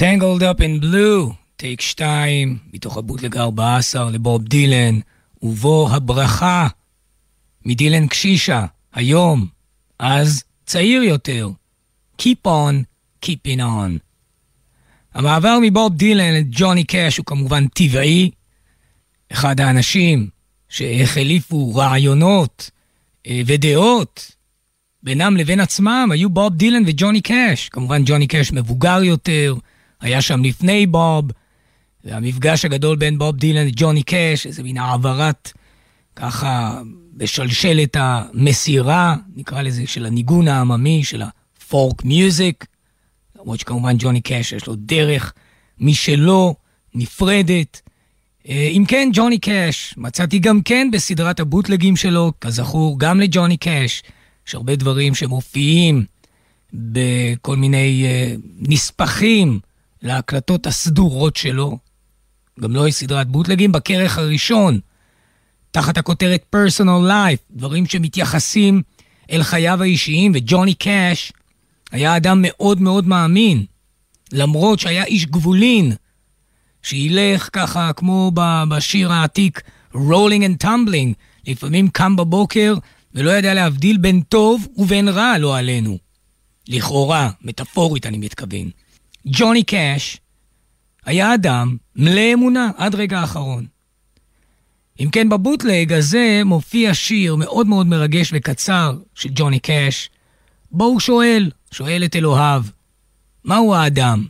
Tangled 0.00 0.42
Up 0.42 0.60
in 0.60 0.82
Blue, 0.82 1.32
טייק 1.56 1.80
2, 1.80 2.58
מתוך 2.72 2.96
הבוטלג 2.96 3.36
14 3.36 4.10
לבוב 4.10 4.42
דילן, 4.42 4.98
ובו 5.42 5.88
הברכה 5.92 6.68
מדילן 7.64 8.06
קשישה, 8.06 8.66
היום, 8.94 9.46
אז 9.98 10.42
צעיר 10.66 11.02
יותר. 11.02 11.50
Keep 12.22 12.46
on, 12.46 12.74
keeping 13.24 13.58
on. 13.58 13.98
המעבר 15.14 15.58
מבוב 15.62 15.96
דילן 15.96 16.34
לג'וני 16.34 16.84
קאש 16.84 17.16
הוא 17.16 17.26
כמובן 17.26 17.68
טבעי. 17.68 18.30
אחד 19.32 19.60
האנשים 19.60 20.28
שהחליפו 20.68 21.74
רעיונות 21.74 22.70
אה, 23.26 23.40
ודעות 23.46 24.30
בינם 25.02 25.36
לבין 25.36 25.60
עצמם 25.60 26.08
היו 26.12 26.30
בוב 26.30 26.54
דילן 26.54 26.82
וג'וני 26.86 27.20
קאש. 27.20 27.68
כמובן 27.68 28.02
ג'וני 28.06 28.26
קאש 28.26 28.52
מבוגר 28.52 29.02
יותר, 29.02 29.54
היה 30.06 30.22
שם 30.22 30.44
לפני 30.44 30.86
בוב, 30.86 31.24
והמפגש 32.04 32.64
הגדול 32.64 32.96
בין 32.96 33.18
בוב 33.18 33.36
דילן 33.36 33.66
לג'וני 33.66 34.02
קאש, 34.02 34.46
איזה 34.46 34.62
מין 34.62 34.78
העברת, 34.78 35.52
ככה, 36.16 36.80
בשלשלת 37.16 37.96
המסירה, 38.00 39.16
נקרא 39.36 39.62
לזה, 39.62 39.86
של 39.86 40.06
הניגון 40.06 40.48
העממי, 40.48 41.04
של 41.04 41.22
הפורק 41.22 42.04
מיוזיק, 42.04 42.64
למרות 43.36 43.60
שכמובן 43.60 43.96
ג'וני 43.98 44.20
קאש 44.20 44.52
יש 44.52 44.66
לו 44.66 44.74
דרך 44.76 45.32
משלו, 45.78 46.54
נפרדת. 46.94 47.80
אה, 48.48 48.68
אם 48.72 48.84
כן, 48.88 49.10
ג'וני 49.12 49.38
קאש, 49.38 49.94
מצאתי 49.96 50.38
גם 50.38 50.62
כן 50.62 50.88
בסדרת 50.92 51.40
הבוטלגים 51.40 51.96
שלו, 51.96 52.32
כזכור, 52.40 52.98
גם 52.98 53.20
לג'וני 53.20 53.56
קאש, 53.56 54.02
יש 54.48 54.54
הרבה 54.54 54.76
דברים 54.76 55.14
שמופיעים 55.14 56.04
בכל 56.72 57.56
מיני 57.56 58.04
uh, 58.06 58.40
נספחים 58.58 59.60
להקלטות 60.02 60.66
הסדורות 60.66 61.36
שלו. 61.36 61.78
גם 62.60 62.72
לא 62.72 62.88
יש 62.88 62.94
סדרת 62.94 63.28
בוטלגים 63.28 63.72
בכרך 63.72 64.18
הראשון, 64.18 64.80
תחת 65.70 65.98
הכותרת 65.98 66.44
פרסונל 66.50 67.08
לייף, 67.08 67.40
דברים 67.50 67.86
שמתייחסים 67.86 68.82
אל 69.30 69.42
חייו 69.42 69.82
האישיים, 69.82 70.32
וג'וני 70.34 70.74
קאש 70.74 71.32
היה 71.92 72.16
אדם 72.16 72.38
מאוד 72.42 72.80
מאוד 72.80 73.06
מאמין, 73.06 73.64
למרות 74.32 74.78
שהיה 74.78 75.04
איש 75.04 75.26
גבולין, 75.26 75.92
שילך 76.82 77.48
ככה 77.52 77.92
כמו 77.92 78.32
בשיר 78.68 79.12
העתיק 79.12 79.60
rolling 79.94 80.42
and 80.42 80.64
tumbling, 80.64 81.14
לפעמים 81.46 81.88
קם 81.88 82.16
בבוקר 82.16 82.74
ולא 83.14 83.30
ידע 83.30 83.54
להבדיל 83.54 83.96
בין 83.96 84.20
טוב 84.20 84.68
ובין 84.76 85.08
רע, 85.08 85.38
לא 85.38 85.58
עלינו. 85.58 85.98
לכאורה, 86.68 87.30
מטאפורית 87.42 88.06
אני 88.06 88.18
מתכוון. 88.18 88.70
ג'וני 89.28 89.62
קאש 89.62 90.20
היה 91.04 91.34
אדם 91.34 91.76
מלא 91.96 92.32
אמונה 92.32 92.70
עד 92.76 92.94
רגע 92.94 93.18
האחרון. 93.18 93.66
אם 95.00 95.08
כן, 95.12 95.28
בבוטלג 95.28 95.92
הזה 95.92 96.42
מופיע 96.44 96.94
שיר 96.94 97.36
מאוד 97.36 97.66
מאוד 97.66 97.86
מרגש 97.86 98.30
וקצר 98.34 98.98
של 99.14 99.28
ג'וני 99.32 99.58
קאש, 99.58 100.10
בו 100.70 100.84
הוא 100.84 101.00
שואל, 101.00 101.50
שואל 101.70 102.02
את 102.04 102.16
אלוהיו, 102.16 102.62
מהו 103.44 103.74
האדם? 103.74 104.26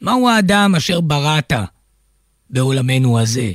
מהו 0.00 0.28
האדם 0.28 0.74
אשר 0.76 1.00
בראת 1.00 1.52
בעולמנו 2.50 3.20
הזה? 3.20 3.52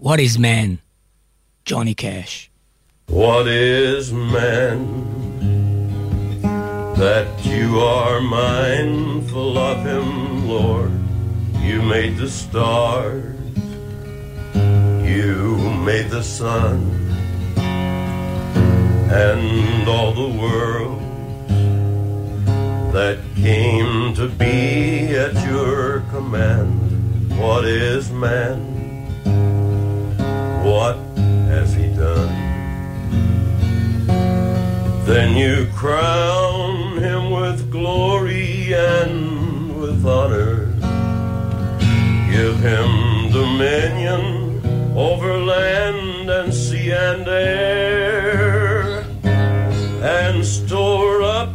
What 0.00 0.18
is 0.18 0.38
man? 0.38 0.76
ג'וני 1.68 1.94
קאש. 1.94 2.50
What 3.10 3.46
is 3.46 4.12
man 4.12 5.57
that 6.98 7.28
you 7.44 7.78
are 7.78 8.20
mindful 8.20 9.56
of 9.56 9.86
him, 9.86 10.48
Lord? 10.48 10.90
You 11.60 11.80
made 11.80 12.16
the 12.16 12.28
stars, 12.28 13.36
you 15.06 15.56
made 15.86 16.10
the 16.10 16.24
sun, 16.24 16.90
and 19.12 19.88
all 19.88 20.12
the 20.12 20.40
world 20.42 20.98
that 22.92 23.18
came 23.36 24.12
to 24.14 24.28
be 24.28 25.14
at 25.14 25.34
your 25.48 26.00
command. 26.10 27.30
What 27.38 27.64
is 27.64 28.10
man? 28.10 28.58
What 30.64 30.96
has 31.46 31.72
he 31.74 31.86
done? 31.94 32.48
Then 35.06 35.36
you 35.36 35.68
crown 35.74 36.87
him 37.00 37.30
with 37.30 37.70
glory 37.70 38.74
and 38.74 39.80
with 39.80 40.04
honor. 40.04 40.66
Give 42.30 42.58
him 42.60 43.30
dominion 43.32 44.60
over 44.96 45.38
land 45.38 46.30
and 46.30 46.52
sea 46.52 46.92
and 46.92 47.26
air, 47.26 49.04
and 49.24 50.44
store 50.44 51.22
up 51.22 51.48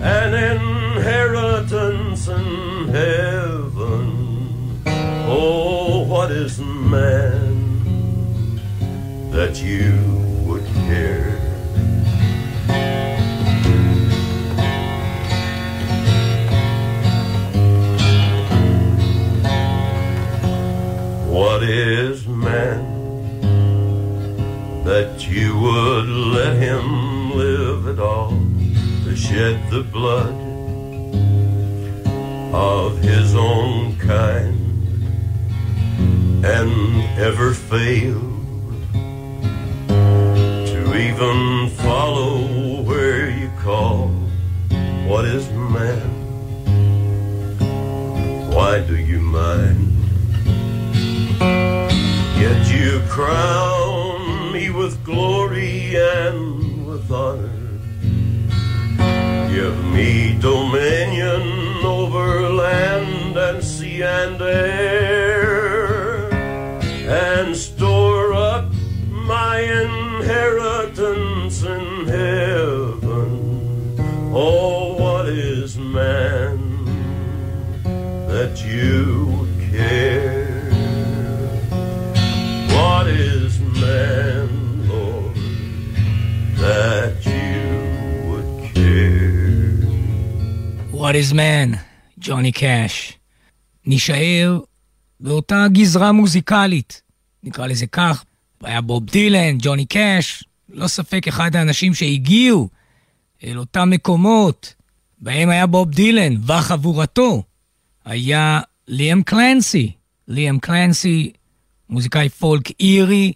an 0.00 0.32
inheritance 0.34 2.28
in 2.28 2.88
heaven. 2.88 4.82
Oh, 5.28 6.04
what 6.06 6.30
is 6.30 6.58
man 6.60 8.60
that 9.30 9.60
you 9.62 9.92
would 10.46 10.64
care? 10.86 11.35
What 21.66 21.74
is 21.74 22.28
man 22.28 22.80
that 24.84 25.26
you 25.28 25.58
would 25.58 26.06
let 26.06 26.54
him 26.54 27.32
live 27.32 27.88
at 27.88 27.98
all 27.98 28.30
to 29.02 29.16
shed 29.16 29.68
the 29.68 29.82
blood 29.82 30.32
of 32.54 32.98
his 32.98 33.34
own 33.34 33.96
kind 33.96 34.54
and 36.46 37.02
ever 37.18 37.52
fail 37.52 38.20
to 39.88 40.96
even 40.96 41.68
follow 41.70 42.82
where 42.82 43.28
you 43.28 43.50
call? 43.58 44.06
What 45.08 45.24
is 45.24 45.50
man? 45.50 46.12
Why 48.52 48.78
do 48.86 48.96
you 48.96 49.18
mind? 49.18 49.75
Crown 53.16 54.52
me 54.52 54.68
with 54.68 55.02
glory 55.02 55.96
and 55.96 56.86
with 56.86 57.10
honor. 57.10 57.48
Give 59.48 59.78
me 59.86 60.36
dominion 60.38 61.82
over 61.82 62.50
land 62.50 63.38
and 63.38 63.64
sea 63.64 64.02
and 64.02 64.38
air, 64.42 66.28
and 67.08 67.56
store 67.56 68.34
up 68.34 68.70
my 69.08 69.60
inheritance 69.60 70.95
What 91.06 91.14
is 91.14 91.32
man? 91.32 91.76
ג'וני 92.20 92.52
קאש. 92.52 93.12
נישאר 93.84 94.60
באותה 95.20 95.66
גזרה 95.72 96.12
מוזיקלית, 96.12 97.02
נקרא 97.42 97.66
לזה 97.66 97.86
כך. 97.86 98.24
היה 98.62 98.80
בוב 98.80 99.04
דילן, 99.04 99.56
ג'וני 99.58 99.86
קאש, 99.86 100.44
לא 100.68 100.88
ספק 100.88 101.28
אחד 101.28 101.56
האנשים 101.56 101.94
שהגיעו 101.94 102.68
אל 103.44 103.58
אותם 103.58 103.90
מקומות, 103.90 104.74
בהם 105.18 105.48
היה 105.48 105.66
בוב 105.66 105.90
דילן 105.90 106.34
וחבורתו. 106.46 107.42
היה 108.04 108.60
ליאם 108.88 109.22
קלנסי. 109.22 109.92
ליאם 110.28 110.58
קלנסי, 110.58 111.32
מוזיקאי 111.88 112.28
פולק 112.28 112.80
אירי, 112.80 113.32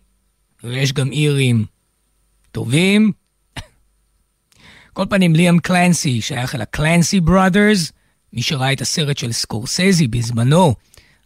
ויש 0.65 0.93
גם 0.93 1.13
אירים 1.13 1.65
טובים. 2.53 3.13
כל 5.01 5.07
פנים, 5.11 5.35
ליאם 5.35 5.59
קלנסי 5.59 6.21
שייך 6.21 6.55
אל 6.55 6.61
ה 6.61 6.69
Clancy 6.69 7.21
Brothers, 7.21 7.93
מי 8.33 8.43
שראה 8.43 8.73
את 8.73 8.81
הסרט 8.81 9.19
של 9.19 9.33
סקורסזי 9.33 10.09
בזמנו, 10.09 10.75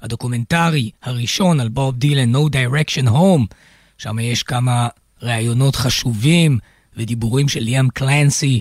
הדוקומנטרי 0.03 0.91
הראשון 1.03 1.61
על 1.61 1.69
בוב 1.69 1.97
דילן, 1.97 2.35
No 2.35 2.39
Direction 2.49 3.09
Home, 3.09 3.55
שם 3.99 4.19
יש 4.19 4.43
כמה 4.43 4.89
ראיונות 5.23 5.77
חשובים 5.77 6.59
ודיבורים 6.97 7.49
של 7.49 7.61
ליאם 7.61 7.89
קלנסי 7.89 8.61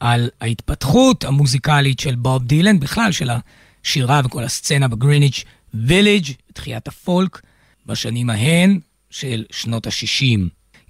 על 0.00 0.30
ההתפתחות 0.40 1.24
המוזיקלית 1.24 2.00
של 2.00 2.14
בוב 2.14 2.44
דילן, 2.44 2.80
בכלל 2.80 3.12
של 3.12 3.30
השירה 3.30 4.20
וכל 4.24 4.44
הסצנה 4.44 4.88
בגריניץ' 4.88 5.44
ויליג', 5.74 6.26
תחיית 6.52 6.88
הפולק, 6.88 7.42
בשנים 7.86 8.30
ההן 8.30 8.78
של 9.10 9.44
שנות 9.50 9.86
ה-60. 9.86 10.40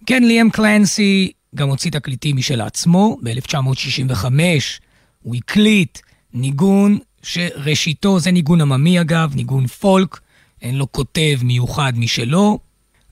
כן, 0.06 0.22
ליאם 0.22 0.50
קלנסי 0.50 1.32
גם 1.54 1.68
הוציא 1.68 1.90
תקליטים 1.90 2.36
משל 2.36 2.60
עצמו, 2.60 3.18
ב-1965 3.22 4.24
הוא 5.22 5.34
הקליט 5.34 5.98
ניגון 6.32 6.98
שראשיתו, 7.22 8.20
זה 8.20 8.30
ניגון 8.30 8.60
עממי 8.60 9.00
אגב, 9.00 9.32
ניגון 9.34 9.66
פולק, 9.66 10.20
אין 10.62 10.74
לו 10.74 10.92
כותב 10.92 11.38
מיוחד 11.42 11.92
משלו. 11.96 12.58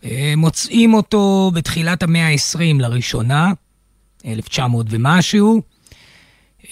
אה, 0.04 0.34
מוצאים 0.36 0.94
אותו 0.94 1.50
בתחילת 1.54 2.02
המאה 2.02 2.28
ה-20 2.28 2.80
לראשונה, 2.80 3.52
1900 4.26 4.86
ומשהו, 4.90 5.62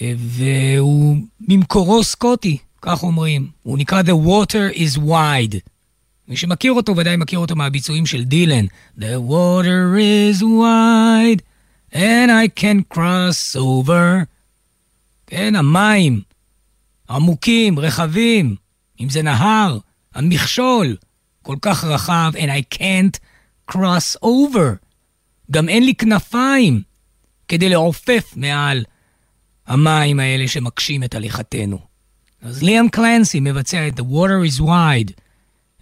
אה, 0.01 0.13
והוא 0.17 1.17
ממקורו 1.47 2.03
סקוטי, 2.03 2.57
כך 2.81 3.03
אומרים. 3.03 3.47
הוא 3.63 3.77
נקרא 3.77 4.01
The 4.01 4.27
Water 4.27 4.75
is 4.75 4.99
Wide. 4.99 5.57
מי 6.27 6.37
שמכיר 6.37 6.73
אותו 6.73 6.97
ודאי 6.97 7.17
מכיר 7.17 7.39
אותו 7.39 7.55
מהביצועים 7.55 8.05
של 8.05 8.23
דילן. 8.23 8.65
The 8.99 9.29
water 9.29 9.97
is 9.97 10.41
wide 10.41 11.41
and 11.93 12.31
I 12.31 12.59
can 12.59 12.93
cross 12.93 13.55
over. 13.55 14.25
כן, 15.27 15.55
המים 15.55 16.21
עמוקים, 17.09 17.79
רחבים, 17.79 18.55
אם 18.99 19.09
זה 19.09 19.21
נהר, 19.21 19.77
המכשול 20.15 20.95
כל 21.41 21.55
כך 21.61 21.83
רחב, 21.83 22.31
and 22.35 22.49
I 22.73 22.75
can't 22.75 23.19
cross 23.71 24.17
over. 24.23 24.75
גם 25.51 25.69
אין 25.69 25.85
לי 25.85 25.95
כנפיים 25.95 26.81
כדי 27.47 27.69
לעופף 27.69 28.33
מעל 28.35 28.83
המים 29.67 30.19
האלה 30.19 30.47
שמקשים 30.47 31.03
את 31.03 31.15
הליכתנו. 31.15 31.79
אז 32.41 32.63
ליאם 32.63 32.89
קלנסי 32.89 33.39
מבצע 33.39 33.87
את 33.87 33.99
The 33.99 34.03
Water 34.03 34.57
is 34.57 34.61
Wide, 34.61 35.11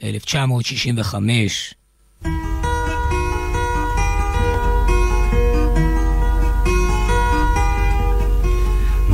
1965. 0.04 1.74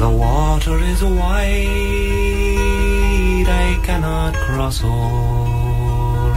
The 0.06 0.12
water 0.12 0.78
is 0.94 1.02
wide, 1.04 1.48
I 3.66 3.80
cannot 3.88 4.34
cross 4.46 4.78
o'er, 4.84 6.34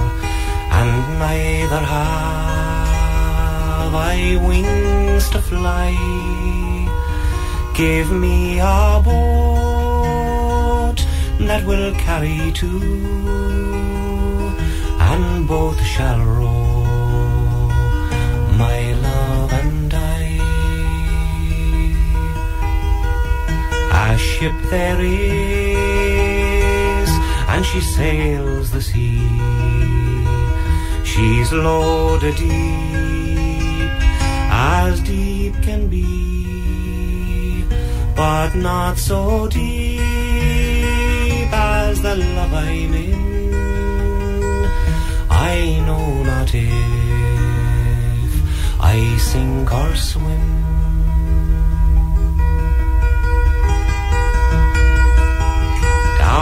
and 0.78 0.92
neither 1.18 1.82
have 1.94 2.94
I 3.94 4.16
wings 4.48 5.24
to 5.34 5.40
fly. 5.50 5.92
Give 7.74 8.10
me 8.10 8.58
a 8.58 9.02
boat 9.04 10.98
that 11.48 11.62
will 11.66 11.92
carry 12.06 12.50
two, 12.52 12.80
and 15.10 15.46
both 15.46 15.78
shall 15.84 16.20
row, 16.24 16.67
ship 24.18 24.52
there 24.70 25.00
is, 25.00 25.10
and 27.48 27.64
she 27.64 27.80
sails 27.80 28.70
the 28.70 28.82
sea. 28.82 29.28
She's 31.04 31.52
loaded 31.52 32.36
deep, 32.36 33.90
as 34.50 35.00
deep 35.00 35.54
can 35.62 35.88
be, 35.88 37.64
but 38.14 38.54
not 38.54 38.98
so 38.98 39.48
deep 39.48 40.00
as 41.52 42.02
the 42.02 42.14
love 42.16 42.52
I'm 42.52 42.94
in. 42.94 43.28
I 45.30 45.80
know 45.86 46.22
not 46.24 46.50
if 46.54 46.72
I 48.80 49.16
sink 49.18 49.72
or 49.72 49.94
swim. 49.96 50.57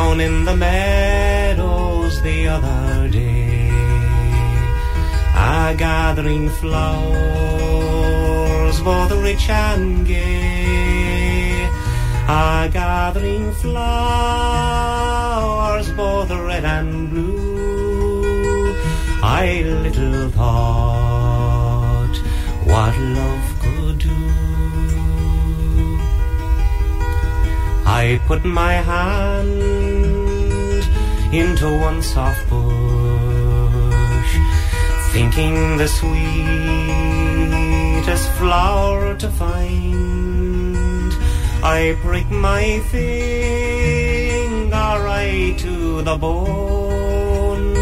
Down 0.06 0.20
in 0.20 0.44
the 0.44 0.54
meadows 0.54 2.22
the 2.22 2.46
other 2.46 3.08
day, 3.08 3.70
a 5.34 5.74
gathering 5.76 6.48
flowers, 6.48 7.18
for 8.78 9.08
the 9.08 9.16
rich 9.20 9.50
and 9.50 10.06
gay. 10.06 11.68
A 12.28 12.68
gathering 12.72 13.52
flowers, 13.54 13.90
both 15.90 16.30
red 16.30 16.64
and 16.64 17.10
blue. 17.10 18.76
I 19.24 19.64
little 19.82 20.30
thought 20.30 22.16
what 22.64 22.96
love 23.18 23.46
could 23.60 23.98
do. 23.98 24.16
I 27.84 28.20
put 28.28 28.44
my 28.44 28.74
hand 28.74 29.85
into 31.32 31.66
one 31.80 32.02
soft 32.02 32.48
bush, 32.48 34.32
thinking 35.12 35.76
the 35.76 35.88
sweetest 35.88 36.30
flower 38.32 39.14
to 39.16 39.28
find. 39.30 41.12
I 41.62 41.96
prick 42.02 42.30
my 42.30 42.80
finger 42.90 43.86
right 45.10 45.58
to 45.58 46.02
the 46.02 46.16
bone, 46.16 47.76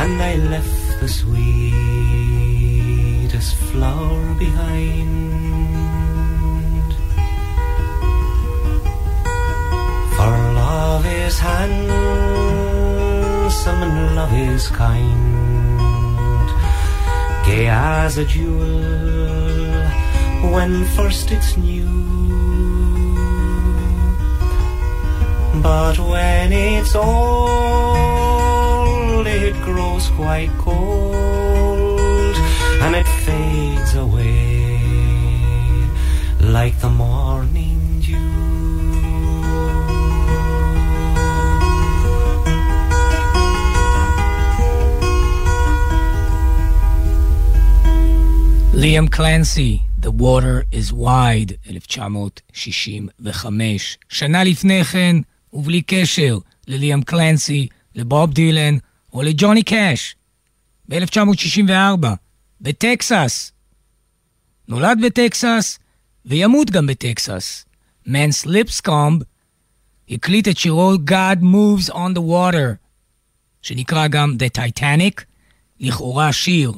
and 0.00 0.22
I 0.22 0.36
left 0.36 1.00
the 1.00 1.08
sweetest 1.08 1.44
flower 3.70 4.34
behind. 4.38 5.12
For 10.16 10.36
love 10.54 11.04
is 11.06 11.38
handsome 11.38 11.93
and 11.93 11.93
love 14.14 14.32
is 14.32 14.68
kind, 14.68 16.48
gay 17.44 17.66
as 17.68 18.16
a 18.16 18.24
jewel 18.24 19.84
when 20.52 20.84
first 20.96 21.32
it's 21.32 21.56
new. 21.56 21.88
But 25.62 25.98
when 25.98 26.52
it's 26.52 26.94
old, 26.94 27.16
it 29.26 29.54
grows 29.64 30.08
quite 30.10 30.50
cold 30.58 32.36
and 32.82 32.94
it 32.94 33.08
fades 33.24 33.94
away 33.96 34.78
like 36.40 36.78
the 36.78 36.90
morning 36.90 37.13
ליאם 48.84 49.08
קלנסי, 49.08 49.78
The 50.02 50.08
Water 50.20 50.62
is 50.72 50.92
Wide, 50.92 51.52
1965. 51.70 53.98
שנה 54.08 54.44
לפני 54.44 54.84
כן, 54.84 55.16
ובלי 55.52 55.82
קשר 55.82 56.38
לליאם 56.66 57.02
קלנסי, 57.02 57.68
לבוב 57.94 58.32
דילן 58.32 58.76
או 59.12 59.22
לג'וני 59.22 59.62
קאש, 59.62 60.16
ב-1964, 60.88 62.06
בטקסס. 62.60 63.52
נולד 64.68 64.98
בטקסס 65.04 65.78
וימות 66.26 66.70
גם 66.70 66.86
בטקסס. 66.86 67.64
מנס 68.06 68.46
ליפסקומב 68.46 69.22
הקליט 70.10 70.48
את 70.48 70.58
שירו 70.58 70.94
God 70.94 71.38
Moves 71.42 71.90
on 71.90 72.14
the 72.14 72.20
Water, 72.20 72.74
שנקרא 73.62 74.08
גם 74.08 74.36
The 74.38 74.50
Titanic, 74.58 75.22
לכאורה 75.80 76.32
שיר, 76.32 76.72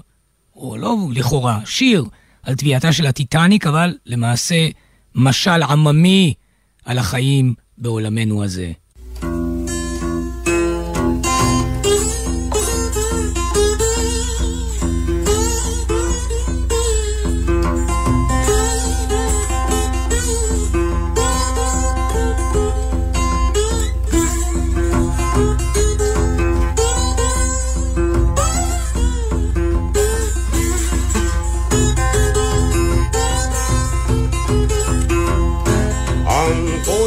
או 0.56 0.76
לא 0.76 0.96
לכאורה, 1.10 1.60
שיר 1.64 2.04
על 2.42 2.54
טביעתה 2.54 2.92
של 2.92 3.06
הטיטניק, 3.06 3.66
אבל 3.66 3.94
למעשה 4.06 4.68
משל 5.14 5.62
עממי 5.62 6.34
על 6.84 6.98
החיים 6.98 7.54
בעולמנו 7.78 8.44
הזה. 8.44 8.72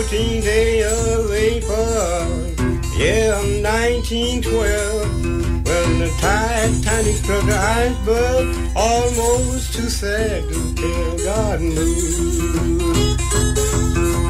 14th 0.10 0.41
day 0.43 0.82
of 0.82 1.30
April, 1.32 2.26
year 2.97 3.32
of 3.32 3.45
1912, 3.62 5.05
when 5.68 5.99
the 5.99 6.10
Titanic 6.20 7.16
struck 7.18 7.45
the 7.45 7.55
iceberg, 7.55 8.47
almost 8.76 9.74
too 9.76 9.88
sad 9.88 10.49
to 10.49 10.74
tell. 10.74 11.18
God 11.20 11.62
moved, 11.62 13.20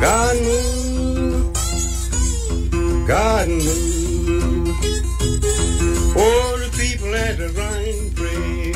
God 0.02 0.36
moved, 0.42 1.58
God 3.08 3.48
moved. 3.48 4.84
Oh, 6.18 6.58
the 6.60 6.70
people 6.78 7.14
had 7.14 7.38
to 7.38 7.48
run 7.54 7.86
and 7.86 8.14
pray. 8.18 8.74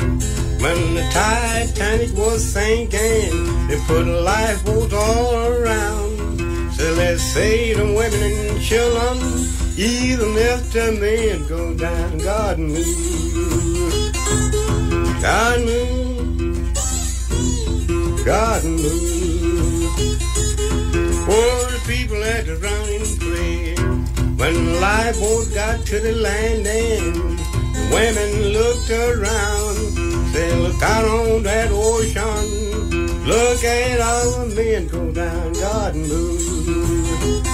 When 0.58 0.94
the 0.94 1.06
Titanic 1.12 2.14
was 2.16 2.42
sinking, 2.42 3.68
they 3.68 3.78
put 3.86 4.06
lifeboats 4.06 4.94
all 4.94 5.48
around 5.48 6.33
till 6.84 6.96
they 6.96 7.16
say 7.16 7.72
the 7.72 7.86
women 7.98 8.30
and 8.46 8.60
children 8.60 9.16
even 9.78 10.30
after 10.52 10.92
men 10.92 11.46
go 11.48 11.62
down 11.74 12.18
garden 12.18 12.68
garden 15.24 15.86
garden 18.28 18.76
poor 21.24 21.64
people 21.90 22.22
at 22.34 22.44
the 22.44 22.56
and 22.96 23.10
play 23.24 23.74
when 24.36 24.54
life 24.78 25.18
lifeboat 25.18 25.54
got 25.54 25.86
to 25.86 25.98
the 26.00 26.12
landing 26.12 27.34
women 27.94 28.30
looked 28.52 28.90
around. 28.90 29.76
They 30.32 30.50
looked 30.56 30.82
out 30.82 31.04
on 31.04 31.42
that 31.44 31.70
ocean. 31.70 32.63
Look 33.26 33.64
at 33.64 34.00
all 34.00 34.44
the 34.44 34.54
men 34.54 34.86
go 34.88 35.10
down. 35.10 35.52
God 35.54 35.94
move. 35.94 37.44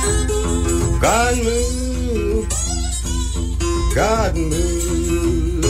God 1.01 1.37
move. 1.39 2.49
God 3.95 4.37
move. 4.37 5.64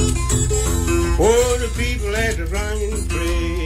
Oh, 1.22 1.58
the 1.60 1.68
people 1.76 2.14
had 2.14 2.36
to 2.36 2.46
run 2.46 2.78
and 2.78 3.08
pray. 3.10 3.64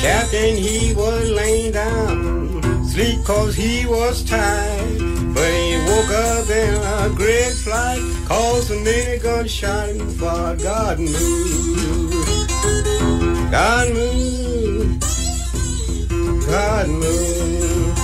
Captain, 0.00 0.56
he 0.56 0.94
was 0.94 1.30
laying 1.30 1.72
down, 1.72 2.84
sleep 2.86 3.22
cause 3.26 3.54
he 3.54 3.84
was 3.84 4.24
tired. 4.24 4.98
But 5.34 5.52
he 5.52 5.76
woke 5.88 6.10
up 6.10 6.48
in 6.48 6.74
a 6.74 7.10
great 7.14 7.52
flight, 7.52 8.00
caused 8.26 8.70
a 8.70 8.76
minigun 8.76 9.46
shot 9.46 9.90
him 9.90 10.08
far. 10.08 10.56
God 10.56 10.98
moved. 10.98 12.50
God 13.50 13.92
moved. 13.92 14.57
God 16.48 16.88
moved. 16.88 17.98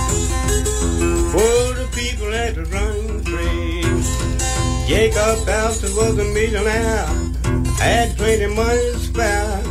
For 1.33 1.73
the 1.79 1.87
people 1.93 2.31
had 2.31 2.53
to 2.55 2.65
run 2.65 3.23
free. 3.23 3.81
Jacob 4.87 5.49
Astor 5.49 5.87
was 5.95 6.17
a 6.19 6.23
millionaire, 6.25 7.07
had 7.79 8.15
plenty 8.17 8.45
money 8.53 8.91
to 8.91 8.99
spare. 8.99 9.63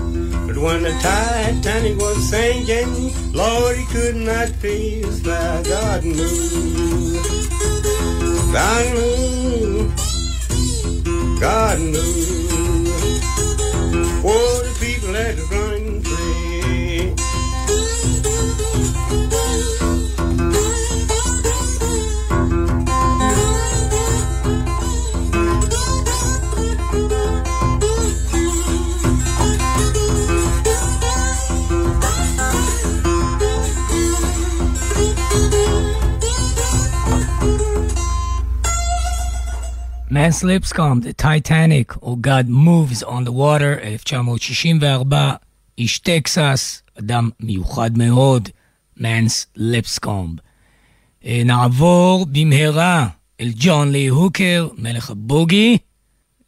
But 0.46 0.58
when 0.58 0.82
the 0.82 0.90
Titanic 1.00 1.98
was 1.98 2.28
sinking, 2.28 3.32
Lord, 3.32 3.76
he 3.76 3.84
could 3.86 4.16
not 4.16 4.52
pay 4.60 5.02
his 5.02 5.22
fare. 5.22 5.62
God 5.62 6.04
knew. 6.04 7.22
God 8.52 8.84
knew. 8.94 9.92
God 11.40 11.78
knew. 11.78 12.44
Oh, 14.26 14.62
the 14.66 14.72
people 14.84 15.14
had 15.14 15.36
to 15.36 15.44
run 15.44 16.02
free. 16.02 16.13
מנס 40.14 40.44
ליפסקום, 40.44 41.00
The 41.00 41.22
Titanic, 41.22 41.96
או 42.02 42.16
God 42.26 42.48
Moves 42.48 43.02
on 43.02 43.26
the 43.26 43.30
Water, 43.30 43.84
1964, 43.84 45.34
איש 45.78 45.98
טקסס, 45.98 46.82
אדם 46.98 47.30
מיוחד 47.40 47.98
מאוד, 47.98 48.48
מנס 48.96 49.46
ליפסקום. 49.56 50.36
אה, 51.24 51.42
נעבור 51.44 52.26
במהרה 52.26 53.08
אל 53.40 53.52
ג'ון 53.56 53.92
לי 53.92 54.06
הוקר, 54.06 54.68
מלך 54.78 55.10
הבוגי. 55.10 55.78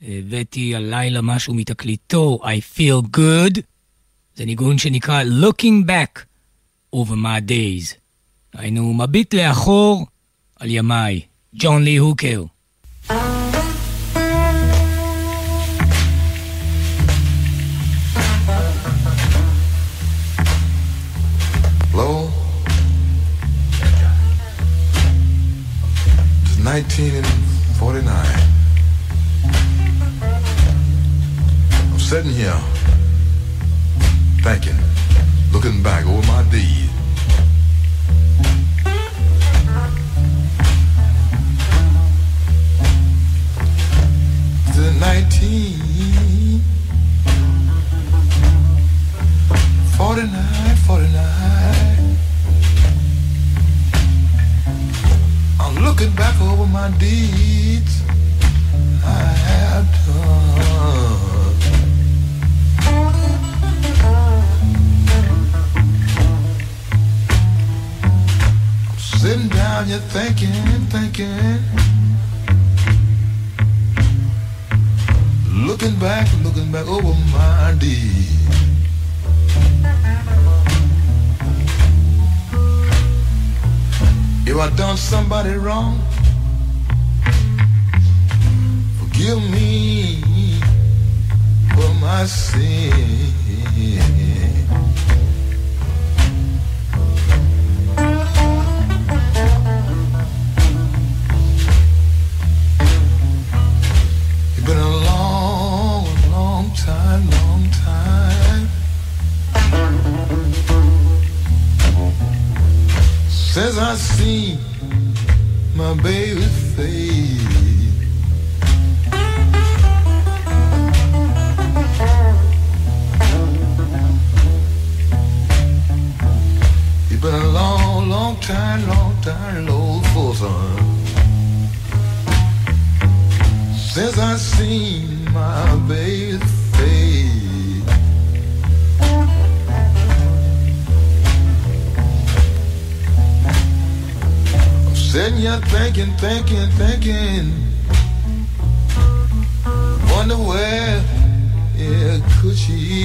הבאתי 0.03 0.77
הלילה 0.77 1.21
משהו 1.23 1.55
מתקליטו, 1.55 2.39
I 2.43 2.79
Feel 2.79 3.17
Good. 3.17 3.61
זה 4.37 4.45
ניגון 4.45 4.79
שנקרא 4.79 5.23
Looking 5.23 5.89
Back 5.89 6.21
Over 6.95 7.15
My 7.15 7.49
Days. 7.49 7.95
היינו 8.55 8.95
מביט 8.95 9.35
לאחור 9.35 10.07
על 10.57 10.71
ימיי. 10.71 11.21
ג'ון 11.55 11.83
לי 11.83 11.97
הוקר. 11.97 12.45
1949. 26.77 28.13
I'm 31.91 31.99
sitting 31.99 32.33
here 32.33 32.61
thinking, 34.43 34.77
looking 35.53 35.83
back 35.83 36.05
over 36.05 36.27
my 36.27 36.43
deed. 36.51 36.91
The 44.75 44.93
19 45.01 45.86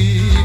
see 0.01 0.40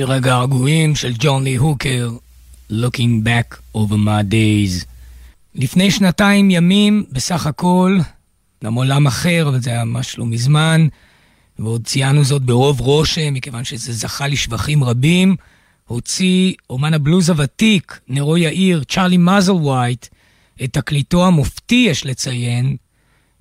שיר 0.00 0.12
הגעגועים 0.12 0.96
של 0.96 1.12
ג'ון 1.18 1.44
לי 1.44 1.56
הוקר, 1.56 2.10
Looking 2.70 3.24
Back 3.24 3.76
Over 3.76 3.94
My 4.06 4.32
Days. 4.32 4.84
לפני 5.54 5.90
שנתיים 5.90 6.50
ימים, 6.50 7.04
בסך 7.12 7.46
הכל, 7.46 7.98
גם 8.64 8.74
עולם 8.74 9.06
אחר, 9.06 9.48
אבל 9.48 9.60
זה 9.60 9.70
היה 9.70 9.84
ממש 9.84 10.18
לא 10.18 10.26
מזמן, 10.26 10.86
ועוד 11.58 11.84
ציינו 11.84 12.24
זאת 12.24 12.42
ברוב 12.42 12.80
רושם, 12.80 13.34
מכיוון 13.34 13.64
שזה 13.64 13.92
זכה 13.92 14.26
לשבחים 14.28 14.84
רבים, 14.84 15.36
הוציא 15.86 16.54
אומן 16.70 16.94
הבלוז 16.94 17.30
הוותיק, 17.30 18.00
נרו 18.08 18.36
יאיר, 18.36 18.84
צ'ארלי 18.88 19.16
מזל 19.16 19.52
ווייט, 19.52 20.06
את 20.64 20.72
תקליטו 20.72 21.26
המופתי, 21.26 21.86
יש 21.90 22.06
לציין, 22.06 22.76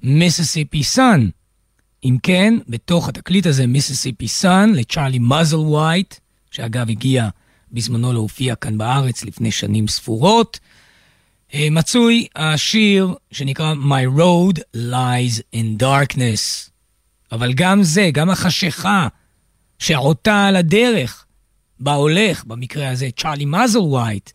מיסיסיפי 0.03 0.83
סאן. 0.83 1.29
אם 2.03 2.17
כן, 2.23 2.53
בתוך 2.67 3.09
התקליט 3.09 3.45
הזה, 3.45 3.67
Mississippi 3.67 4.27
Son, 4.27 4.71
לצ'ארלי 4.75 5.19
מאסלווייט, 5.19 6.15
שאגב 6.51 6.89
הגיע 6.89 7.29
בזמנו 7.71 8.13
להופיע 8.13 8.55
כאן 8.55 8.77
בארץ 8.77 9.23
לפני 9.23 9.51
שנים 9.51 9.87
ספורות, 9.87 10.59
אה, 11.53 11.67
מצוי 11.71 12.27
השיר 12.35 13.15
שנקרא 13.31 13.73
My 13.73 14.19
Road 14.19 14.59
Lies 14.75 15.41
in 15.55 15.83
Darkness. 15.83 16.69
אבל 17.31 17.53
גם 17.53 17.83
זה, 17.83 18.09
גם 18.13 18.29
החשיכה 18.29 19.07
שעוטה 19.79 20.45
על 20.45 20.55
הדרך, 20.55 21.25
בה 21.79 21.93
הולך, 21.93 22.43
במקרה 22.45 22.89
הזה 22.89 23.09
צ'ארלי 23.17 23.45
מאסלווייט, 23.45 24.31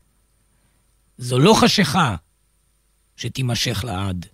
זו 1.18 1.38
לא 1.38 1.54
חשיכה 1.54 2.16
שתימשך 3.16 3.84
לעד. 3.84 4.26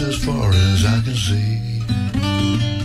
As 0.00 0.24
far 0.24 0.48
as 0.50 0.84
I 0.86 1.00
can 1.02 1.14
see. 1.14 2.81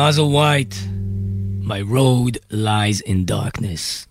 למאזו 0.00 0.22
וייט, 0.22 0.74
My 1.62 1.92
road 1.92 2.36
lies 2.52 3.06
in 3.06 3.30
darkness. 3.30 4.06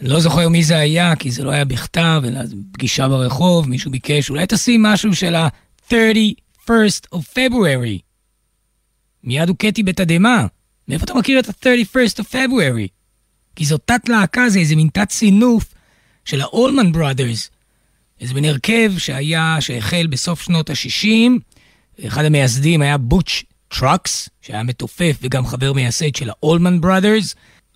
אני 0.00 0.08
לא 0.08 0.20
זוכר 0.20 0.48
מי 0.48 0.64
זה 0.64 0.78
היה, 0.78 1.16
כי 1.16 1.30
זה 1.30 1.44
לא 1.44 1.50
היה 1.50 1.64
בכתב, 1.64 2.22
אלא 2.24 2.40
פגישה 2.72 3.08
ברחוב, 3.08 3.68
מישהו 3.68 3.90
ביקש, 3.90 4.30
אולי 4.30 4.44
תשים 4.48 4.82
משהו 4.82 5.14
של 5.14 5.34
ה-31st 5.34 7.14
of 7.14 7.18
February. 7.34 7.98
מיד 9.24 9.48
הוכיתי 9.48 9.82
בתדהמה. 9.82 10.46
מאיפה 10.88 11.04
אתה 11.04 11.14
מכיר 11.14 11.40
את 11.40 11.48
ה-31st 11.48 12.22
of 12.22 12.32
February? 12.32 12.88
כי 13.56 13.64
זו 13.64 13.78
תת-להקה, 13.78 14.48
זה 14.48 14.58
איזה 14.58 14.76
מין 14.76 14.88
תת-סינוף 14.92 15.74
של 16.24 16.40
ה-Allman 16.40 16.96
Brothers. 16.96 17.50
איזה 18.20 18.34
מין 18.34 18.44
הרכב 18.44 18.92
שהיה, 18.98 19.56
שהחל 19.60 20.06
בסוף 20.06 20.42
שנות 20.42 20.70
ה-60. 20.70 21.30
אחד 22.06 22.24
המייסדים 22.24 22.82
היה 22.82 22.98
בוטש 22.98 23.44
טרוקס, 23.78 24.28
שהיה 24.40 24.62
מתופף 24.62 25.16
וגם 25.22 25.46
חבר 25.46 25.72
מייסד 25.72 26.14
של 26.14 26.30
ה-Allman. 26.30 26.86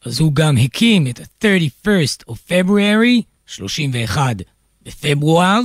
אז 0.05 0.20
הוא 0.20 0.32
גם 0.32 0.57
הקים 0.57 1.07
את 1.07 1.20
ה-31st 1.20 2.30
of 2.30 2.34
February, 2.49 3.22
31 3.47 4.36
בפברואר, 4.82 5.61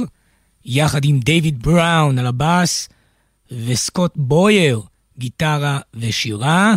יחד 0.65 1.05
עם 1.05 1.19
דיוויד 1.19 1.63
בראון 1.63 2.19
על 2.19 2.27
הבאס 2.27 2.89
וסקוט 3.51 4.11
בויר, 4.15 4.82
גיטרה 5.17 5.80
ושירה. 5.93 6.75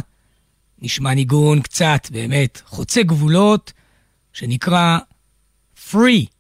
נשמע 0.78 1.14
ניגון 1.14 1.62
קצת, 1.62 2.09
באמת, 2.11 2.62
חוצה 2.66 3.03
גבולות, 3.03 3.72
שנקרא 4.32 4.98
Free. 5.90 6.32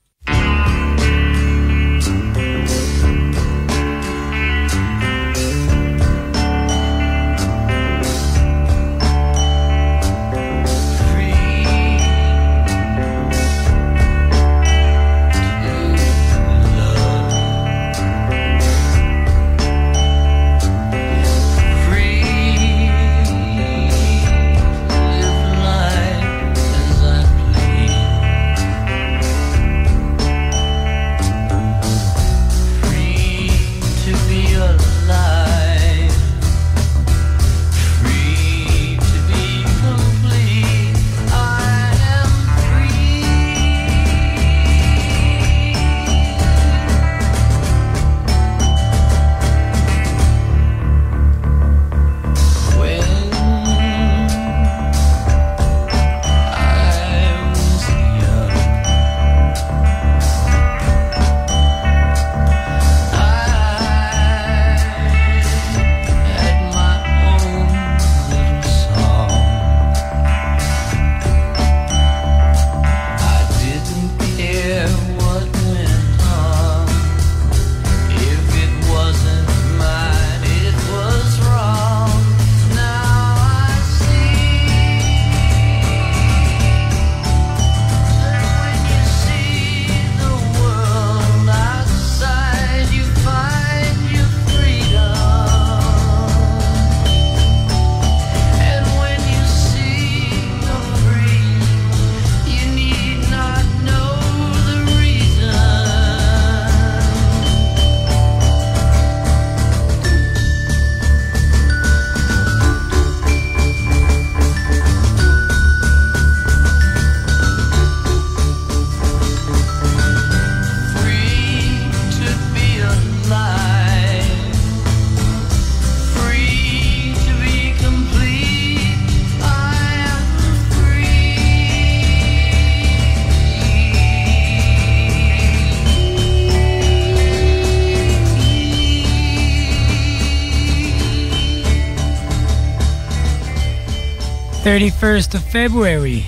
31st 144.72 145.34
of 145.34 145.52
February, 145.52 146.22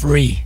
free. 0.00 0.36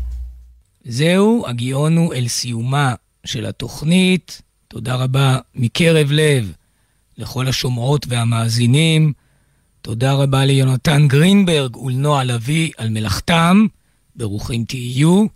זהו, 0.84 1.44
הגיעונו 1.46 2.12
אל 2.12 2.28
סיומה 2.28 2.94
של 3.24 3.46
התוכנית. 3.46 4.42
תודה 4.68 4.94
רבה 4.94 5.38
מקרב 5.54 6.08
לב 6.10 6.52
לכל 7.18 7.48
השומעות 7.48 8.06
והמאזינים. 8.08 9.12
תודה 9.82 10.12
רבה 10.12 10.44
ליונתן 10.44 11.08
גרינברג 11.08 11.76
ולנועה 11.76 12.24
לביא 12.24 12.70
על 12.76 12.88
מלאכתם. 12.88 13.66
ברוכים 14.16 14.64
תהיו. 14.64 15.26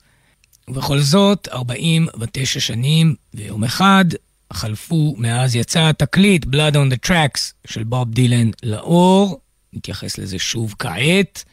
ובכל 0.69 1.01
זאת, 1.01 1.49
49 1.49 2.61
שנים 2.61 3.15
ויום 3.35 3.65
אחד 3.65 4.05
חלפו 4.53 5.15
מאז 5.19 5.57
יצא 5.57 5.89
התקליט 5.89 6.45
Blood 6.45 6.75
on 6.75 6.95
the 6.95 7.09
Tracks 7.09 7.53
של 7.67 7.85
בוב 7.85 8.11
דילן 8.11 8.51
לאור. 8.63 9.44
נתייחס 9.75 10.19
לזה 10.19 10.39
שוב 10.39 10.75
כעת, 10.79 11.45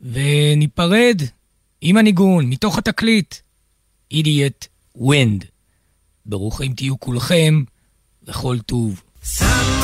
וניפרד 0.00 1.22
עם 1.80 1.96
הניגון 1.96 2.46
מתוך 2.46 2.78
התקליט, 2.78 3.34
Idiot 4.14 4.66
Wind. 4.98 5.44
ברוכים 6.26 6.74
תהיו 6.74 7.00
כולכם, 7.00 7.62
וכל 8.22 8.58
טוב. 8.66 9.02
Someone 9.24 9.79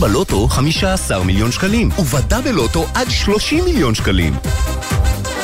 בלוטו 0.00 0.48
15 0.48 1.24
מיליון 1.24 1.52
שקלים, 1.52 1.88
ובדה 1.98 2.40
בלוטו 2.40 2.86
עד 2.94 3.10
30 3.10 3.64
מיליון 3.64 3.94
שקלים. 3.94 4.34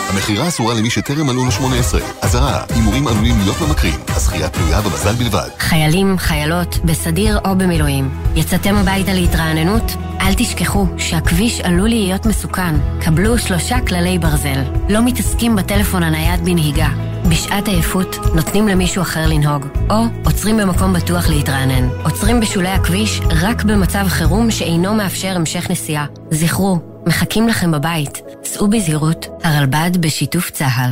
המכירה 0.08 0.48
אסורה 0.48 0.74
למי 0.74 0.90
שטרם 0.90 1.26
מלאו 1.26 1.44
לו 1.44 1.50
18. 1.50 2.00
אזהרה, 2.22 2.64
הימורים 2.74 3.06
עלולים 3.06 3.34
להיות 3.38 3.60
ממכרים. 3.60 4.00
הזכייה 4.08 4.48
תלויה 4.48 4.80
במזל 4.80 5.14
בלבד. 5.14 5.48
חיילים, 5.58 6.18
חיילות, 6.18 6.78
בסדיר 6.84 7.38
או 7.44 7.56
במילואים. 7.56 8.10
יצאתם 8.36 8.76
הביתה 8.76 9.12
להתרעננות? 9.12 9.92
אל 10.20 10.34
תשכחו 10.34 10.86
שהכביש 10.98 11.60
עלול 11.60 11.88
להיות 11.88 12.26
מסוכן. 12.26 12.74
קבלו 13.00 13.38
שלושה 13.38 13.80
כללי 13.80 14.18
ברזל. 14.18 14.62
לא 14.88 15.04
מתעסקים 15.04 15.56
בטלפון 15.56 16.02
הנייד 16.02 16.44
בנהיגה. 16.44 17.13
בשעת 17.30 17.68
עייפות 17.68 18.16
נותנים 18.34 18.68
למישהו 18.68 19.02
אחר 19.02 19.26
לנהוג, 19.26 19.66
או 19.90 19.96
עוצרים 20.24 20.56
במקום 20.56 20.92
בטוח 20.92 21.28
להתרענן. 21.28 21.88
עוצרים 22.04 22.40
בשולי 22.40 22.68
הכביש 22.68 23.20
רק 23.42 23.64
במצב 23.64 24.04
חירום 24.08 24.50
שאינו 24.50 24.94
מאפשר 24.94 25.36
המשך 25.36 25.70
נסיעה. 25.70 26.06
זכרו, 26.30 26.78
מחכים 27.06 27.48
לכם 27.48 27.72
בבית. 27.72 28.22
סעו 28.44 28.68
בזהירות, 28.68 29.26
הרלב"ד 29.44 29.90
בשיתוף 30.00 30.50
צה"ל. 30.50 30.90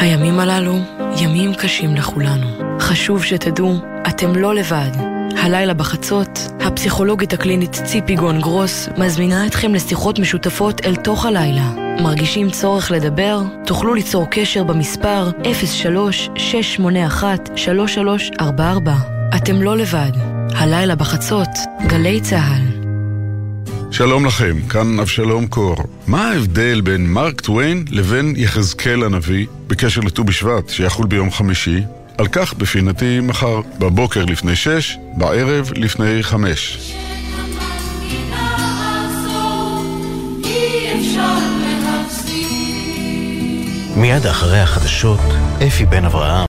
הימים 0.00 0.40
הללו 0.40 0.78
ימים 1.16 1.54
קשים 1.54 1.94
לכולנו. 1.94 2.46
חשוב 2.80 3.24
שתדעו, 3.24 3.74
אתם 4.08 4.36
לא 4.36 4.54
לבד. 4.54 5.11
הלילה 5.42 5.74
בחצות, 5.74 6.38
הפסיכולוגית 6.60 7.32
הקלינית 7.32 7.72
ציפי 7.72 8.16
גון 8.16 8.40
גרוס 8.40 8.88
מזמינה 8.98 9.46
אתכם 9.46 9.74
לשיחות 9.74 10.18
משותפות 10.18 10.80
אל 10.84 10.96
תוך 10.96 11.26
הלילה. 11.26 11.70
מרגישים 12.02 12.50
צורך 12.50 12.90
לדבר? 12.90 13.40
תוכלו 13.66 13.94
ליצור 13.94 14.26
קשר 14.30 14.64
במספר 14.64 15.30
03-681-3344. 18.40 18.42
אתם 19.36 19.62
לא 19.62 19.76
לבד. 19.76 20.12
הלילה 20.54 20.94
בחצות, 20.94 21.48
גלי 21.86 22.20
צה"ל. 22.20 22.62
שלום 23.90 24.26
לכם, 24.26 24.56
כאן 24.68 25.00
אבשלום 25.00 25.46
קור. 25.46 25.76
מה 26.06 26.30
ההבדל 26.30 26.80
בין 26.80 27.06
מרק 27.06 27.40
טוויין 27.40 27.84
לבין 27.90 28.34
יחזקאל 28.36 29.02
הנביא 29.04 29.46
בקשר 29.66 30.00
לט"ו 30.00 30.24
בשבט, 30.24 30.68
שיחול 30.68 31.06
ביום 31.06 31.30
חמישי? 31.30 31.80
על 32.18 32.28
כך 32.28 32.54
בפינתי 32.54 33.20
מחר, 33.20 33.60
בבוקר 33.78 34.24
לפני 34.24 34.56
שש, 34.56 34.98
בערב 35.14 35.70
לפני 35.74 36.22
חמש. 36.22 36.92
מיד 43.96 44.26
אחרי 44.26 44.60
החדשות, 44.60 45.20
אפי 45.66 45.86
בן 45.86 46.04
אברהם 46.04 46.32